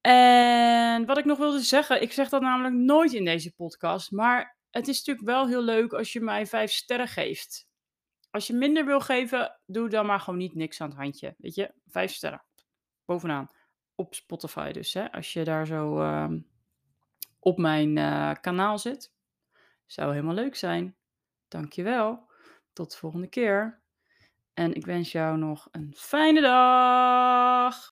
[0.00, 2.02] En wat ik nog wilde zeggen.
[2.02, 4.10] Ik zeg dat namelijk nooit in deze podcast.
[4.10, 7.68] Maar het is natuurlijk wel heel leuk als je mij vijf sterren geeft.
[8.30, 11.34] Als je minder wil geven, doe dan maar gewoon niet niks aan het handje.
[11.38, 12.44] Weet je, vijf sterren.
[13.04, 13.48] Bovenaan.
[13.94, 15.12] Op Spotify dus, hè.
[15.12, 16.38] Als je daar zo ehm,
[17.38, 19.12] op mijn eh, kanaal zit.
[19.86, 20.96] Zou helemaal leuk zijn.
[21.48, 22.26] Dankjewel.
[22.72, 23.82] Tot de volgende keer.
[24.54, 27.86] En ik wens jou nog een fijne dag.